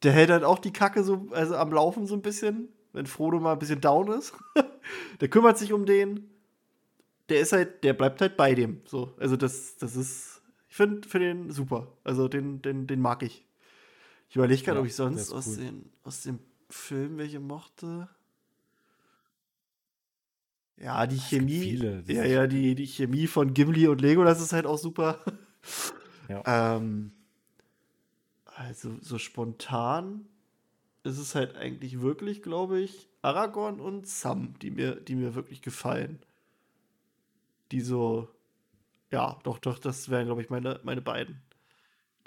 der 0.03 0.11
hält 0.11 0.29
halt 0.29 0.43
auch 0.43 0.59
die 0.59 0.73
Kacke 0.73 1.03
so, 1.03 1.27
also 1.31 1.55
am 1.55 1.71
Laufen 1.71 2.05
so 2.05 2.13
ein 2.13 2.21
bisschen, 2.21 2.69
wenn 2.93 3.07
Frodo 3.07 3.39
mal 3.39 3.53
ein 3.53 3.59
bisschen 3.59 3.81
down 3.81 4.09
ist. 4.11 4.33
der 5.21 5.27
kümmert 5.29 5.57
sich 5.57 5.73
um 5.73 5.85
den. 5.85 6.29
Der 7.29 7.39
ist 7.39 7.51
halt, 7.51 7.83
der 7.83 7.93
bleibt 7.93 8.21
halt 8.21 8.37
bei 8.37 8.53
dem. 8.53 8.81
So, 8.85 9.13
also 9.19 9.35
das, 9.35 9.77
das 9.77 9.95
ist, 9.95 10.41
ich 10.69 10.75
finde 10.75 11.07
find 11.07 11.23
den 11.23 11.51
super. 11.51 11.87
Also 12.03 12.27
den, 12.27 12.61
den, 12.61 12.85
den 12.85 13.01
mag 13.01 13.23
ich. 13.23 13.46
Ich 14.29 14.35
überlege 14.35 14.61
gerade, 14.63 14.77
Ja, 14.77 14.81
ob 14.81 14.87
ich 14.87 14.95
sonst 14.95 15.31
aus, 15.31 15.47
cool. 15.47 15.57
den, 15.57 15.89
aus 16.03 16.21
dem 16.23 16.39
Film 16.69 17.17
welche 17.17 17.39
mochte. 17.39 18.09
Ja, 20.77 21.07
die 21.07 21.17
Chemie. 21.17 21.59
viele, 21.59 22.03
das 22.03 22.15
Ja, 22.15 22.23
ja, 22.25 22.47
die, 22.47 22.75
die 22.75 22.85
Chemie 22.85 23.27
von 23.27 23.53
Gimli 23.53 23.87
und 23.87 24.01
Lego, 24.01 24.23
das 24.23 24.41
ist 24.41 24.53
halt 24.53 24.65
auch 24.65 24.77
super. 24.77 25.19
Ja. 26.29 26.43
Ähm, 26.45 27.13
also 28.45 28.97
so 29.01 29.17
spontan 29.17 30.27
ist 31.03 31.17
es 31.19 31.35
halt 31.35 31.55
eigentlich 31.55 32.01
wirklich, 32.01 32.41
glaube 32.41 32.79
ich, 32.81 33.07
Aragorn 33.21 33.79
und 33.79 34.07
Sam, 34.07 34.55
die 34.61 34.71
mir, 34.71 34.95
die 34.95 35.15
mir 35.15 35.35
wirklich 35.35 35.61
gefallen. 35.61 36.19
Die 37.71 37.81
so, 37.81 38.27
ja, 39.11 39.39
doch, 39.43 39.59
doch, 39.59 39.79
das 39.79 40.09
wären, 40.09 40.25
glaube 40.27 40.41
ich, 40.41 40.49
meine, 40.49 40.79
meine 40.83 41.01
beiden, 41.01 41.41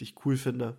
die 0.00 0.04
ich 0.04 0.14
cool 0.24 0.36
finde. 0.36 0.78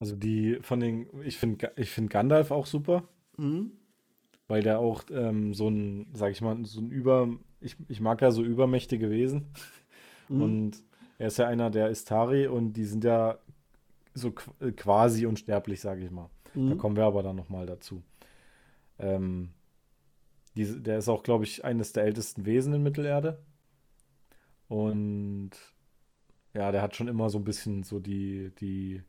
Also 0.00 0.14
die 0.16 0.58
von 0.62 0.80
den, 0.80 1.08
ich 1.24 1.38
finde 1.38 1.72
ich 1.76 1.90
find 1.90 2.10
Gandalf 2.10 2.50
auch 2.50 2.66
super, 2.66 3.08
Mhm. 3.36 3.72
weil 4.48 4.62
der 4.62 4.78
auch 4.80 5.04
ähm, 5.10 5.54
so 5.54 5.68
ein, 5.68 6.08
sag 6.14 6.32
ich 6.32 6.40
mal, 6.40 6.64
so 6.64 6.80
ein 6.80 6.90
über, 6.90 7.28
ich, 7.60 7.76
ich 7.88 8.00
mag 8.00 8.20
ja 8.22 8.30
so 8.30 8.42
übermächtige 8.44 9.10
Wesen 9.10 9.46
Mhm. 10.28 10.42
und 10.42 10.82
Er 11.20 11.26
ist 11.28 11.38
ja 11.38 11.48
einer 11.48 11.70
der 11.70 11.88
Istari 11.88 12.46
und 12.46 12.74
die 12.74 12.84
sind 12.84 13.02
ja 13.02 13.38
so 14.14 14.32
äh, 14.60 14.70
quasi 14.72 15.26
unsterblich, 15.26 15.80
sage 15.80 16.04
ich 16.04 16.10
mal. 16.12 16.30
Mhm. 16.54 16.70
Da 16.70 16.74
kommen 16.76 16.96
wir 16.96 17.04
aber 17.04 17.22
dann 17.24 17.34
nochmal 17.36 17.66
dazu. 17.66 18.02
Ähm, 19.00 19.50
diese, 20.56 20.80
der 20.80 20.98
ist 20.98 21.08
auch, 21.08 21.22
glaube 21.24 21.42
ich, 21.44 21.64
eines 21.64 21.92
der 21.92 22.04
ältesten 22.04 22.46
Wesen 22.46 22.72
in 22.74 22.82
Mittelerde. 22.84 23.40
Und 24.68 25.50
ja, 26.54 26.72
der 26.72 26.82
hat 26.82 26.94
schon 26.96 27.08
immer 27.08 27.30
so 27.30 27.38
ein 27.38 27.44
bisschen 27.44 27.82
so 27.82 28.00
die, 28.00 28.50
die, 28.60 29.02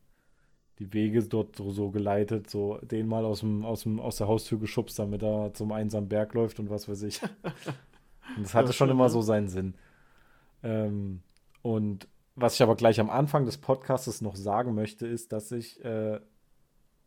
die 0.80 0.92
Wege 0.94 1.22
dort 1.22 1.56
so, 1.56 1.70
so 1.70 1.90
geleitet, 1.90 2.48
so 2.48 2.78
den 2.78 3.06
mal 3.06 3.24
aus, 3.24 3.40
dem, 3.40 3.64
aus, 3.64 3.82
dem, 3.82 4.00
aus 4.00 4.16
der 4.16 4.28
Haustür 4.28 4.58
geschubst, 4.58 4.98
damit 4.98 5.22
er 5.22 5.52
zum 5.52 5.72
einsamen 5.72 6.08
Berg 6.08 6.32
läuft 6.32 6.58
und 6.58 6.70
was 6.70 6.88
weiß 6.88 7.02
ich. 7.02 7.22
und 8.36 8.42
das 8.42 8.54
hatte 8.54 8.68
ja, 8.68 8.72
schon 8.72 8.88
immer 8.88 9.10
so 9.10 9.20
seinen 9.20 9.48
Sinn. 9.48 9.74
Ähm, 10.62 11.20
und 11.60 12.08
was 12.34 12.54
ich 12.54 12.62
aber 12.62 12.76
gleich 12.76 12.98
am 12.98 13.10
Anfang 13.10 13.44
des 13.44 13.58
Podcasts 13.58 14.22
noch 14.22 14.36
sagen 14.36 14.74
möchte, 14.74 15.06
ist, 15.06 15.32
dass 15.32 15.52
ich 15.52 15.84
äh, 15.84 16.18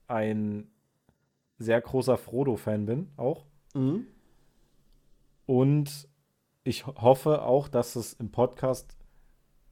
ein 0.08 0.68
sehr 1.58 1.82
großer 1.82 2.18
Frodo-Fan 2.18 2.86
bin, 2.86 3.10
auch. 3.18 3.46
Mhm. 3.74 4.06
Und 5.48 6.08
ich 6.64 6.86
hoffe 6.86 7.42
auch, 7.42 7.68
dass 7.68 7.96
es 7.96 8.14
im 8.14 8.32
Podcast, 8.32 8.96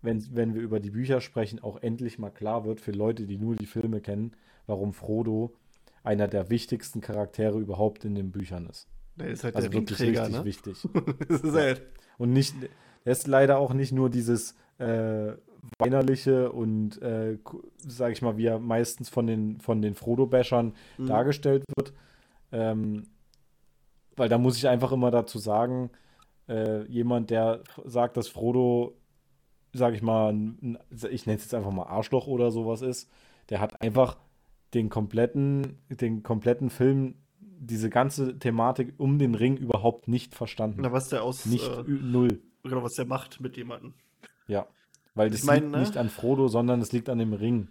wenn, 0.01 0.25
wenn 0.35 0.53
wir 0.53 0.61
über 0.61 0.79
die 0.79 0.91
Bücher 0.91 1.21
sprechen, 1.21 1.59
auch 1.61 1.81
endlich 1.81 2.19
mal 2.19 2.29
klar 2.29 2.65
wird 2.65 2.81
für 2.81 2.91
Leute, 2.91 3.25
die 3.25 3.37
nur 3.37 3.55
die 3.55 3.65
Filme 3.65 4.01
kennen, 4.01 4.33
warum 4.67 4.93
Frodo 4.93 5.53
einer 6.03 6.27
der 6.27 6.49
wichtigsten 6.49 7.01
Charaktere 7.01 7.59
überhaupt 7.59 8.05
in 8.05 8.15
den 8.15 8.31
Büchern 8.31 8.67
ist. 8.67 8.87
Der 9.17 9.27
ist 9.27 9.43
halt 9.43 9.55
also 9.55 9.69
der 9.69 9.79
wirklich 9.79 9.99
richtig 9.99 10.29
ne? 10.29 10.45
wichtig. 10.45 10.87
das 11.27 11.41
ist 11.41 11.53
halt. 11.53 11.83
Und 12.17 12.33
nicht, 12.33 12.55
er 13.05 13.11
ist 13.11 13.27
leider 13.27 13.57
auch 13.57 13.73
nicht 13.73 13.91
nur 13.91 14.09
dieses 14.09 14.55
äh, 14.79 15.33
weinerliche 15.77 16.51
und, 16.51 17.01
äh, 17.01 17.37
sag 17.77 18.11
ich 18.11 18.21
mal, 18.21 18.37
wie 18.37 18.45
er 18.45 18.59
meistens 18.59 19.09
von 19.09 19.27
den, 19.27 19.59
von 19.59 19.81
den 19.81 19.95
Frodo-Bashern 19.95 20.73
mhm. 20.97 21.05
dargestellt 21.05 21.63
wird. 21.75 21.93
Ähm, 22.51 23.07
weil 24.15 24.29
da 24.29 24.37
muss 24.37 24.57
ich 24.57 24.67
einfach 24.67 24.91
immer 24.91 25.11
dazu 25.11 25.39
sagen, 25.39 25.91
äh, 26.47 26.83
jemand, 26.85 27.29
der 27.29 27.61
sagt, 27.85 28.17
dass 28.17 28.27
Frodo, 28.27 28.97
sag 29.73 29.93
ich 29.93 30.01
mal, 30.01 30.33
ein, 30.33 30.77
ich 30.89 31.25
nenne 31.25 31.37
es 31.37 31.43
jetzt 31.43 31.53
einfach 31.53 31.71
mal 31.71 31.83
Arschloch 31.83 32.27
oder 32.27 32.51
sowas 32.51 32.81
ist, 32.81 33.09
der 33.49 33.59
hat 33.59 33.81
einfach 33.81 34.17
den 34.73 34.89
kompletten, 34.89 35.77
den 35.89 36.23
kompletten 36.23 36.69
Film, 36.69 37.15
diese 37.39 37.89
ganze 37.89 38.39
Thematik 38.39 38.93
um 38.97 39.19
den 39.19 39.35
Ring 39.35 39.57
überhaupt 39.57 40.07
nicht 40.07 40.33
verstanden. 40.33 40.81
Na, 40.81 40.91
was 40.91 41.09
der 41.09 41.23
aus. 41.23 41.45
Nicht 41.45 41.67
äh, 41.67 41.83
null. 41.87 42.41
Genau, 42.63 42.83
was 42.83 42.95
der 42.95 43.05
macht 43.05 43.39
mit 43.39 43.57
jemandem. 43.57 43.93
Ja. 44.47 44.67
Weil 45.13 45.29
das 45.29 45.39
ich 45.39 45.45
mein, 45.45 45.63
liegt 45.63 45.71
ne? 45.71 45.79
nicht 45.79 45.97
an 45.97 46.09
Frodo, 46.09 46.47
sondern 46.47 46.81
es 46.81 46.91
liegt 46.91 47.09
an 47.09 47.19
dem 47.19 47.33
Ring. 47.33 47.67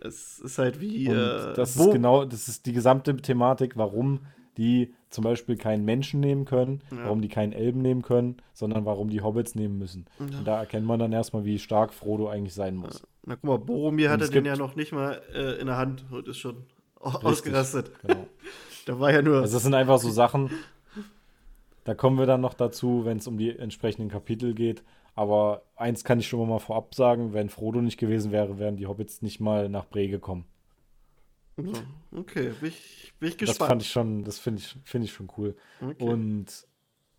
Es 0.00 0.38
ist 0.38 0.58
halt 0.58 0.80
wie. 0.80 1.06
Äh, 1.06 1.54
das 1.54 1.76
ist 1.76 1.92
genau, 1.92 2.24
das 2.24 2.48
ist 2.48 2.66
die 2.66 2.72
gesamte 2.72 3.16
Thematik, 3.16 3.76
warum 3.76 4.20
die 4.56 4.94
zum 5.10 5.24
Beispiel 5.24 5.56
keinen 5.56 5.84
Menschen 5.84 6.20
nehmen 6.20 6.44
können, 6.44 6.82
ja. 6.90 7.04
warum 7.04 7.20
die 7.20 7.28
keinen 7.28 7.52
Elben 7.52 7.82
nehmen 7.82 8.02
können, 8.02 8.36
sondern 8.54 8.84
warum 8.84 9.10
die 9.10 9.20
Hobbits 9.20 9.54
nehmen 9.54 9.78
müssen. 9.78 10.06
Ja. 10.18 10.38
Und 10.38 10.46
da 10.46 10.60
erkennt 10.60 10.86
man 10.86 10.98
dann 10.98 11.12
erstmal, 11.12 11.44
wie 11.44 11.58
stark 11.58 11.92
Frodo 11.92 12.28
eigentlich 12.28 12.54
sein 12.54 12.76
muss. 12.76 13.02
Na 13.26 13.34
guck 13.34 13.44
mal, 13.44 13.58
Boromir 13.58 14.10
hatte 14.10 14.30
den 14.30 14.44
ja 14.44 14.56
noch 14.56 14.76
nicht 14.76 14.92
mal 14.92 15.20
äh, 15.34 15.60
in 15.60 15.66
der 15.66 15.76
Hand 15.76 16.04
und 16.10 16.28
ist 16.28 16.38
schon 16.38 16.64
Richtig, 17.04 17.24
ausgerastet. 17.24 17.90
Genau. 18.02 18.26
da 18.86 19.00
war 19.00 19.12
ja 19.12 19.20
nur. 19.20 19.40
Also 19.40 19.54
das 19.54 19.64
sind 19.64 19.74
einfach 19.74 19.98
so 19.98 20.10
Sachen, 20.10 20.50
da 21.84 21.94
kommen 21.94 22.18
wir 22.18 22.26
dann 22.26 22.40
noch 22.40 22.54
dazu, 22.54 23.04
wenn 23.04 23.18
es 23.18 23.26
um 23.26 23.36
die 23.36 23.56
entsprechenden 23.56 24.10
Kapitel 24.10 24.54
geht. 24.54 24.82
Aber 25.14 25.62
eins 25.76 26.04
kann 26.04 26.20
ich 26.20 26.28
schon 26.28 26.48
mal 26.48 26.60
vorab 26.60 26.94
sagen, 26.94 27.32
wenn 27.32 27.48
Frodo 27.48 27.82
nicht 27.82 27.98
gewesen 27.98 28.30
wäre, 28.32 28.58
wären 28.58 28.76
die 28.76 28.86
Hobbits 28.86 29.22
nicht 29.22 29.40
mal 29.40 29.68
nach 29.68 29.86
Bre 29.86 30.08
gekommen. 30.08 30.44
Okay, 32.12 32.52
bin 32.60 32.68
ich, 32.68 33.12
bin 33.18 33.28
ich 33.28 33.38
gespannt. 33.38 33.60
Das 33.60 33.68
fand 33.68 33.82
ich 33.82 33.90
schon, 33.90 34.24
das 34.24 34.38
finde 34.38 34.60
ich, 34.60 34.76
find 34.84 35.04
ich 35.04 35.12
schon 35.12 35.28
cool. 35.36 35.56
Okay. 35.80 36.04
Und 36.04 36.46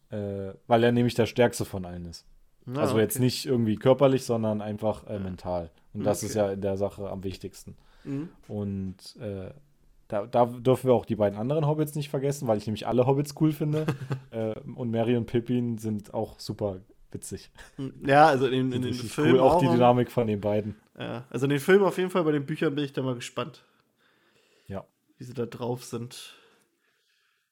äh, 0.10 0.54
weil 0.68 0.84
er 0.84 0.92
nämlich 0.92 1.16
der 1.16 1.26
stärkste 1.26 1.66
von 1.66 1.86
allen 1.86 2.06
ist. 2.06 2.26
Ah, 2.68 2.80
also 2.80 2.94
okay. 2.94 3.04
jetzt 3.04 3.20
nicht 3.20 3.46
irgendwie 3.46 3.76
körperlich, 3.76 4.24
sondern 4.24 4.62
einfach 4.62 5.08
äh, 5.08 5.20
mental. 5.20 5.72
Und 5.94 6.04
das 6.04 6.20
okay. 6.20 6.26
ist 6.28 6.36
ja 6.36 6.52
in 6.52 6.62
der 6.62 6.78
Sache 6.78 7.10
am 7.10 7.24
wichtigsten. 7.24 7.76
Mhm. 8.04 8.30
Und 8.48 8.98
äh, 9.20 9.52
da, 10.08 10.26
da, 10.26 10.46
dürfen 10.46 10.88
wir 10.88 10.94
auch 10.94 11.06
die 11.06 11.16
beiden 11.16 11.40
anderen 11.40 11.66
Hobbits 11.66 11.96
nicht 11.96 12.10
vergessen, 12.10 12.48
weil 12.48 12.58
ich 12.58 12.68
nämlich 12.68 12.86
alle 12.86 13.08
Hobbits 13.08 13.36
cool 13.40 13.52
finde. 13.52 13.86
Äh, 14.32 14.58
und 14.76 14.92
Mary 14.92 15.18
und 15.18 15.26
Pippin 15.26 15.78
sind 15.78 16.14
auch 16.14 16.40
super 16.40 16.78
witzig. 17.12 17.52
Ja, 18.06 18.28
also 18.28 18.48
in, 18.48 18.72
in 18.72 18.82
den 18.82 18.94
Filmen. 18.94 19.34
Cool, 19.34 19.40
auch, 19.42 19.56
auch 19.56 19.60
die 19.60 19.68
Dynamik 19.68 20.10
von 20.10 20.26
den 20.26 20.40
beiden. 20.40 20.78
Ja, 20.98 21.26
also 21.30 21.48
in 21.48 21.50
den 21.50 21.60
Filmen 21.60 21.84
auf 21.84 21.98
jeden 21.98 22.10
Fall, 22.10 22.24
bei 22.24 22.32
den 22.32 22.46
Büchern 22.46 22.74
bin 22.74 22.86
ich 22.86 22.94
da 22.94 23.02
mal 23.02 23.16
gespannt 23.16 23.66
wie 25.22 25.26
sie 25.26 25.36
da 25.36 25.46
drauf 25.46 25.84
sind. 25.84 26.34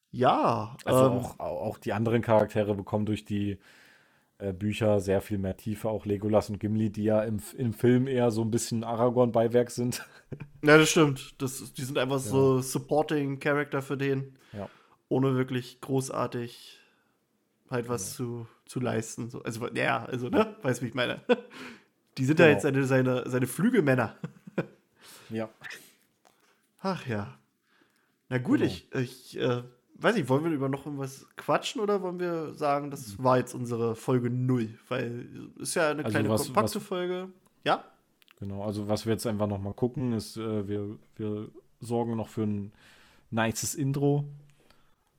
Ja. 0.10 0.76
Also 0.86 1.06
ähm, 1.06 1.12
auch, 1.20 1.40
auch 1.40 1.78
die 1.78 1.94
anderen 1.94 2.24
Charaktere 2.24 2.74
bekommen 2.74 3.06
durch 3.06 3.26
die 3.26 3.60
äh, 4.40 4.54
Bücher 4.54 5.00
sehr 5.00 5.22
viel 5.22 5.38
mehr 5.38 5.56
Tiefe. 5.56 5.88
Auch 5.88 6.08
Legolas 6.08 6.50
und 6.50 6.60
Gimli, 6.60 6.90
die 6.90 7.04
ja 7.04 7.22
im, 7.22 7.40
im 7.56 7.74
Film 7.74 8.08
eher 8.08 8.32
so 8.32 8.42
ein 8.42 8.50
bisschen 8.50 8.84
Aragorn-Beiwerk 8.84 9.72
sind. 9.72 10.04
Ja, 10.62 10.78
das 10.78 10.92
stimmt. 10.92 11.42
Das, 11.42 11.74
die 11.74 11.82
sind 11.82 11.98
einfach 11.98 12.18
ja. 12.18 12.20
so 12.20 12.62
Supporting 12.62 13.40
Character 13.40 13.82
für 13.82 13.98
den. 13.98 14.38
Ja. 14.54 14.70
Ohne 15.08 15.36
wirklich 15.36 15.82
großartig 15.82 16.80
halt 17.72 17.90
was 17.90 18.12
ja. 18.12 18.18
zu, 18.18 18.48
zu 18.66 18.80
leisten. 18.80 19.32
So, 19.32 19.42
also, 19.42 19.68
ja, 19.70 20.06
also, 20.06 20.30
ne? 20.30 20.56
Weißt 20.62 20.82
du, 20.82 20.86
wie 20.86 20.90
ich 20.90 20.94
meine? 20.94 21.22
Die 22.20 22.26
sind 22.26 22.36
genau. 22.36 22.50
ja 22.50 22.54
jetzt 22.54 22.62
seine, 22.62 22.84
seine, 22.84 23.28
seine 23.28 23.48
Flügelmänner. 23.48 24.18
ja. 25.32 25.50
Ach 26.82 27.08
ja. 27.08 27.38
Na 28.30 28.38
gut, 28.38 28.60
genau. 28.60 28.72
ich, 28.72 28.94
ich 28.94 29.39
äh, 29.39 29.63
weiß 29.96 30.15
nicht, 30.15 30.30
wollen 30.30 30.44
wir 30.44 30.52
über 30.52 30.70
noch 30.70 30.86
irgendwas 30.86 31.28
quatschen 31.36 31.82
oder 31.82 32.02
wollen 32.02 32.20
wir 32.20 32.54
sagen, 32.54 32.92
das 32.92 33.18
mhm. 33.18 33.24
war 33.24 33.38
jetzt 33.38 33.54
unsere 33.54 33.96
Folge 33.96 34.30
0? 34.30 34.70
Weil 34.88 35.28
ist 35.58 35.76
ja 35.76 35.89
eine 35.89 36.06
also 36.06 36.13
kleine 36.13 36.30
was, 36.30 36.46
kompakte 36.46 36.76
was, 36.76 36.84
Folge. 36.84 37.30
Ja? 37.63 37.84
Genau, 38.39 38.63
also 38.63 38.88
was 38.88 39.06
wir 39.06 39.13
jetzt 39.13 39.28
einfach 39.28 39.48
noch 39.48 39.60
mal 39.60 39.74
gucken, 39.74 40.13
ist, 40.13 40.38
äh, 40.38 40.68
wir, 40.68 40.98
wir 41.18 41.50
sorgen 41.82 42.15
noch 42.15 42.30
für 42.30 42.44
ein 42.44 42.72
nices 43.32 43.76
Intro. 43.76 44.26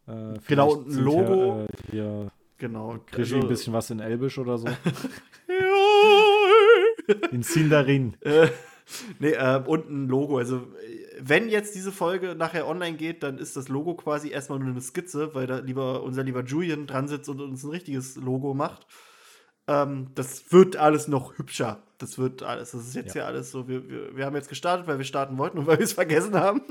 Äh, 0.06 0.38
genau, 0.46 0.72
und 0.72 0.88
ein 0.88 1.04
Logo. 1.04 1.66
Hier, 1.66 1.66
äh, 1.66 1.90
hier 1.90 2.30
genau. 2.58 2.98
Kriege 3.06 3.22
also, 3.22 3.40
ein 3.40 3.48
bisschen 3.48 3.72
was 3.72 3.90
in 3.90 4.00
Elbisch 4.00 4.38
oder 4.38 4.56
so. 4.56 4.68
in 7.30 7.42
Sindarin. 7.42 8.16
Äh, 8.20 8.48
nee, 9.18 9.32
äh, 9.32 9.62
und 9.66 9.90
ein 9.90 10.08
Logo. 10.08 10.38
Also 10.38 10.68
wenn 11.22 11.48
jetzt 11.48 11.74
diese 11.74 11.92
Folge 11.92 12.34
nachher 12.34 12.66
online 12.66 12.96
geht, 12.96 13.22
dann 13.22 13.38
ist 13.38 13.56
das 13.56 13.68
Logo 13.68 13.94
quasi 13.94 14.30
erstmal 14.30 14.58
nur 14.58 14.70
eine 14.70 14.80
Skizze, 14.80 15.34
weil 15.34 15.46
da 15.46 15.58
lieber 15.58 16.02
unser 16.02 16.22
lieber 16.22 16.44
Julian 16.44 16.86
dran 16.86 17.08
sitzt 17.08 17.28
und 17.28 17.40
uns 17.40 17.62
ein 17.62 17.70
richtiges 17.70 18.16
Logo 18.16 18.54
macht. 18.54 18.86
Ähm, 19.66 20.10
das 20.14 20.50
wird 20.52 20.76
alles 20.76 21.08
noch 21.08 21.38
hübscher. 21.38 21.82
Das 21.98 22.18
wird 22.18 22.42
alles. 22.42 22.70
Das 22.72 22.86
ist 22.86 22.94
jetzt 22.94 23.14
ja, 23.14 23.22
ja 23.22 23.26
alles 23.26 23.50
so. 23.50 23.68
Wir, 23.68 23.88
wir, 23.88 24.16
wir 24.16 24.26
haben 24.26 24.34
jetzt 24.34 24.48
gestartet, 24.48 24.86
weil 24.86 24.98
wir 24.98 25.04
starten 25.04 25.36
wollten 25.36 25.58
und 25.58 25.66
weil 25.66 25.78
wir 25.78 25.84
es 25.84 25.92
vergessen 25.94 26.34
haben. 26.34 26.62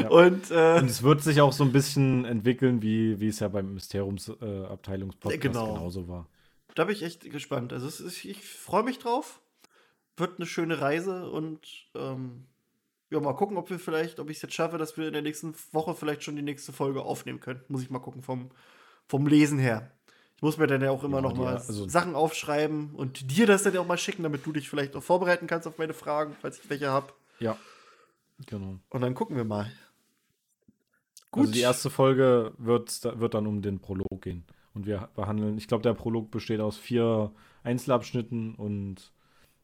ja. 0.00 0.08
und, 0.10 0.50
äh, 0.50 0.78
und, 0.78 0.90
es 0.90 1.02
wird 1.02 1.22
sich 1.22 1.40
auch 1.40 1.52
so 1.52 1.64
ein 1.64 1.72
bisschen 1.72 2.24
entwickeln, 2.24 2.82
wie, 2.82 3.20
wie 3.20 3.28
es 3.28 3.38
ja 3.40 3.48
beim 3.48 3.74
Mysteriumsabteilungspodcast 3.74 5.34
äh, 5.36 5.38
genau. 5.38 5.74
genauso 5.74 6.08
war. 6.08 6.26
Da 6.74 6.84
bin 6.84 6.94
ich 6.94 7.02
echt 7.02 7.30
gespannt. 7.30 7.72
Also 7.72 7.86
ist, 7.86 8.24
ich 8.24 8.44
freue 8.44 8.82
mich 8.82 8.98
drauf. 8.98 9.40
Wird 10.16 10.38
eine 10.38 10.46
schöne 10.46 10.80
Reise 10.80 11.30
und 11.30 11.60
ähm, 11.94 12.46
ja, 13.10 13.20
mal 13.20 13.34
gucken, 13.34 13.56
ob 13.56 13.70
wir 13.70 13.78
vielleicht, 13.78 14.20
ob 14.20 14.30
ich 14.30 14.36
es 14.36 14.42
jetzt 14.42 14.54
schaffe, 14.54 14.78
dass 14.78 14.96
wir 14.96 15.06
in 15.06 15.12
der 15.12 15.22
nächsten 15.22 15.54
Woche 15.72 15.94
vielleicht 15.94 16.22
schon 16.22 16.36
die 16.36 16.42
nächste 16.42 16.72
Folge 16.72 17.02
aufnehmen 17.02 17.40
können. 17.40 17.62
Muss 17.68 17.82
ich 17.82 17.90
mal 17.90 18.00
gucken 18.00 18.22
vom, 18.22 18.50
vom 19.06 19.26
Lesen 19.26 19.58
her. 19.58 19.90
Ich 20.36 20.42
muss 20.42 20.58
mir 20.58 20.66
dann 20.66 20.82
ja 20.82 20.90
auch 20.90 21.02
immer 21.02 21.16
ja, 21.16 21.22
noch 21.22 21.34
mal 21.34 21.56
also 21.56 21.88
Sachen 21.88 22.14
aufschreiben 22.14 22.94
und 22.94 23.32
dir 23.32 23.46
das 23.46 23.64
dann 23.64 23.74
ja 23.74 23.80
auch 23.80 23.86
mal 23.86 23.98
schicken, 23.98 24.22
damit 24.22 24.46
du 24.46 24.52
dich 24.52 24.68
vielleicht 24.68 24.94
auch 24.94 25.02
vorbereiten 25.02 25.46
kannst 25.46 25.66
auf 25.66 25.78
meine 25.78 25.94
Fragen, 25.94 26.36
falls 26.40 26.60
ich 26.60 26.70
welche 26.70 26.90
habe. 26.90 27.12
Ja, 27.40 27.56
genau. 28.46 28.78
Und 28.90 29.00
dann 29.00 29.14
gucken 29.14 29.36
wir 29.36 29.44
mal. 29.44 29.72
Gut. 31.30 31.40
Also 31.40 31.52
die 31.52 31.60
erste 31.60 31.90
Folge 31.90 32.52
wird, 32.56 33.02
wird 33.18 33.34
dann 33.34 33.46
um 33.46 33.62
den 33.62 33.80
Prolog 33.80 34.22
gehen. 34.22 34.44
Und 34.74 34.86
wir 34.86 35.08
behandeln, 35.16 35.58
ich 35.58 35.66
glaube, 35.66 35.82
der 35.82 35.94
Prolog 35.94 36.30
besteht 36.30 36.60
aus 36.60 36.76
vier 36.76 37.32
Einzelabschnitten 37.64 38.54
und 38.54 39.12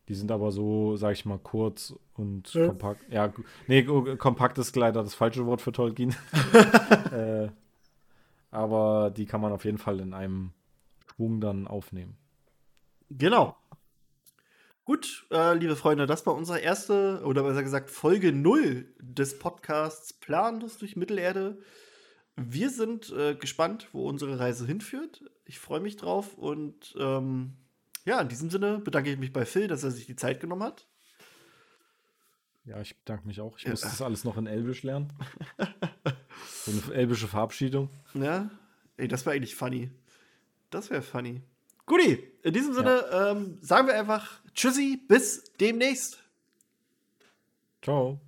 die 0.09 0.15
sind 0.15 0.31
aber 0.31 0.53
so, 0.53 0.97
sag 0.97 1.13
ich 1.13 1.25
mal, 1.25 1.39
kurz 1.39 1.95
und 2.15 2.53
ja. 2.55 2.67
kompakt. 2.69 3.01
Ja, 3.11 3.33
nee, 3.67 3.85
kompakt 4.17 4.59
ist 4.59 4.77
leider 4.77 5.03
das 5.03 5.15
falsche 5.15 5.47
Wort 5.47 5.63
für 5.63 5.73
Tolkien. 5.73 6.15
äh, 7.13 7.49
aber 8.51 9.11
die 9.11 9.27
kann 9.27 9.41
man 9.41 9.53
auf 9.53 9.65
jeden 9.65 9.79
Fall 9.79 10.01
in 10.01 10.15
einem 10.15 10.53
Schwung 11.07 11.41
dann 11.41 11.67
aufnehmen. 11.67 12.17
Genau. 13.11 13.57
Gut, 14.85 15.27
äh, 15.31 15.55
liebe 15.55 15.77
Freunde, 15.77 16.07
das 16.07 16.27
war 16.27 16.35
unsere 16.35 16.59
erste, 16.59 17.23
oder 17.25 17.43
besser 17.43 17.63
gesagt, 17.63 17.91
Folge 17.91 18.33
0 18.33 18.87
des 19.01 19.39
Podcasts 19.39 20.13
Planlos 20.13 20.77
durch 20.77 20.95
Mittelerde. 20.95 21.59
Wir 22.37 22.69
sind 22.69 23.11
äh, 23.13 23.35
gespannt, 23.35 23.89
wo 23.93 24.07
unsere 24.07 24.39
Reise 24.39 24.67
hinführt. 24.67 25.25
Ich 25.47 25.59
freue 25.59 25.81
mich 25.81 25.97
drauf 25.97 26.35
und 26.35 26.95
ähm, 26.99 27.55
ja, 28.05 28.21
in 28.21 28.29
diesem 28.29 28.51
Sinne 28.51 28.79
bedanke 28.79 29.11
ich 29.11 29.19
mich 29.19 29.33
bei 29.33 29.45
Phil, 29.45 29.69
dass 29.69 29.83
er 29.83 29.91
sich 29.91 30.07
die 30.07 30.17
Zeit 30.17 30.41
genommen 30.41 30.63
hat. 30.63 30.87
Ja, 32.65 32.81
ich 32.81 32.97
bedanke 32.97 33.27
mich 33.27 33.41
auch. 33.41 33.59
Ich 33.59 33.65
ja. 33.65 33.71
muss 33.71 33.83
das 33.83 34.01
alles 34.01 34.25
noch 34.25 34.37
in 34.39 34.47
Elbisch 34.47 34.83
lernen. 34.83 35.13
so 36.65 36.71
eine 36.71 36.95
elbische 36.95 37.29
Verabschiedung. 37.29 37.91
Ja, 38.15 38.51
ey, 38.97 39.09
das 39.09 39.27
wäre 39.27 39.37
eigentlich 39.37 39.55
funny. 39.55 39.91
Das 40.71 40.91
wäre 40.91 41.03
funny. 41.03 41.43
Guti, 41.87 42.33
in 42.43 42.55
diesem 42.55 42.73
Sinne 42.73 43.05
ja. 43.11 43.33
ähm, 43.33 43.59
sagen 43.61 43.87
wir 43.87 43.95
einfach 43.95 44.41
Tschüssi, 44.55 45.03
bis 45.07 45.45
demnächst. 45.61 46.23
Ciao. 47.83 48.19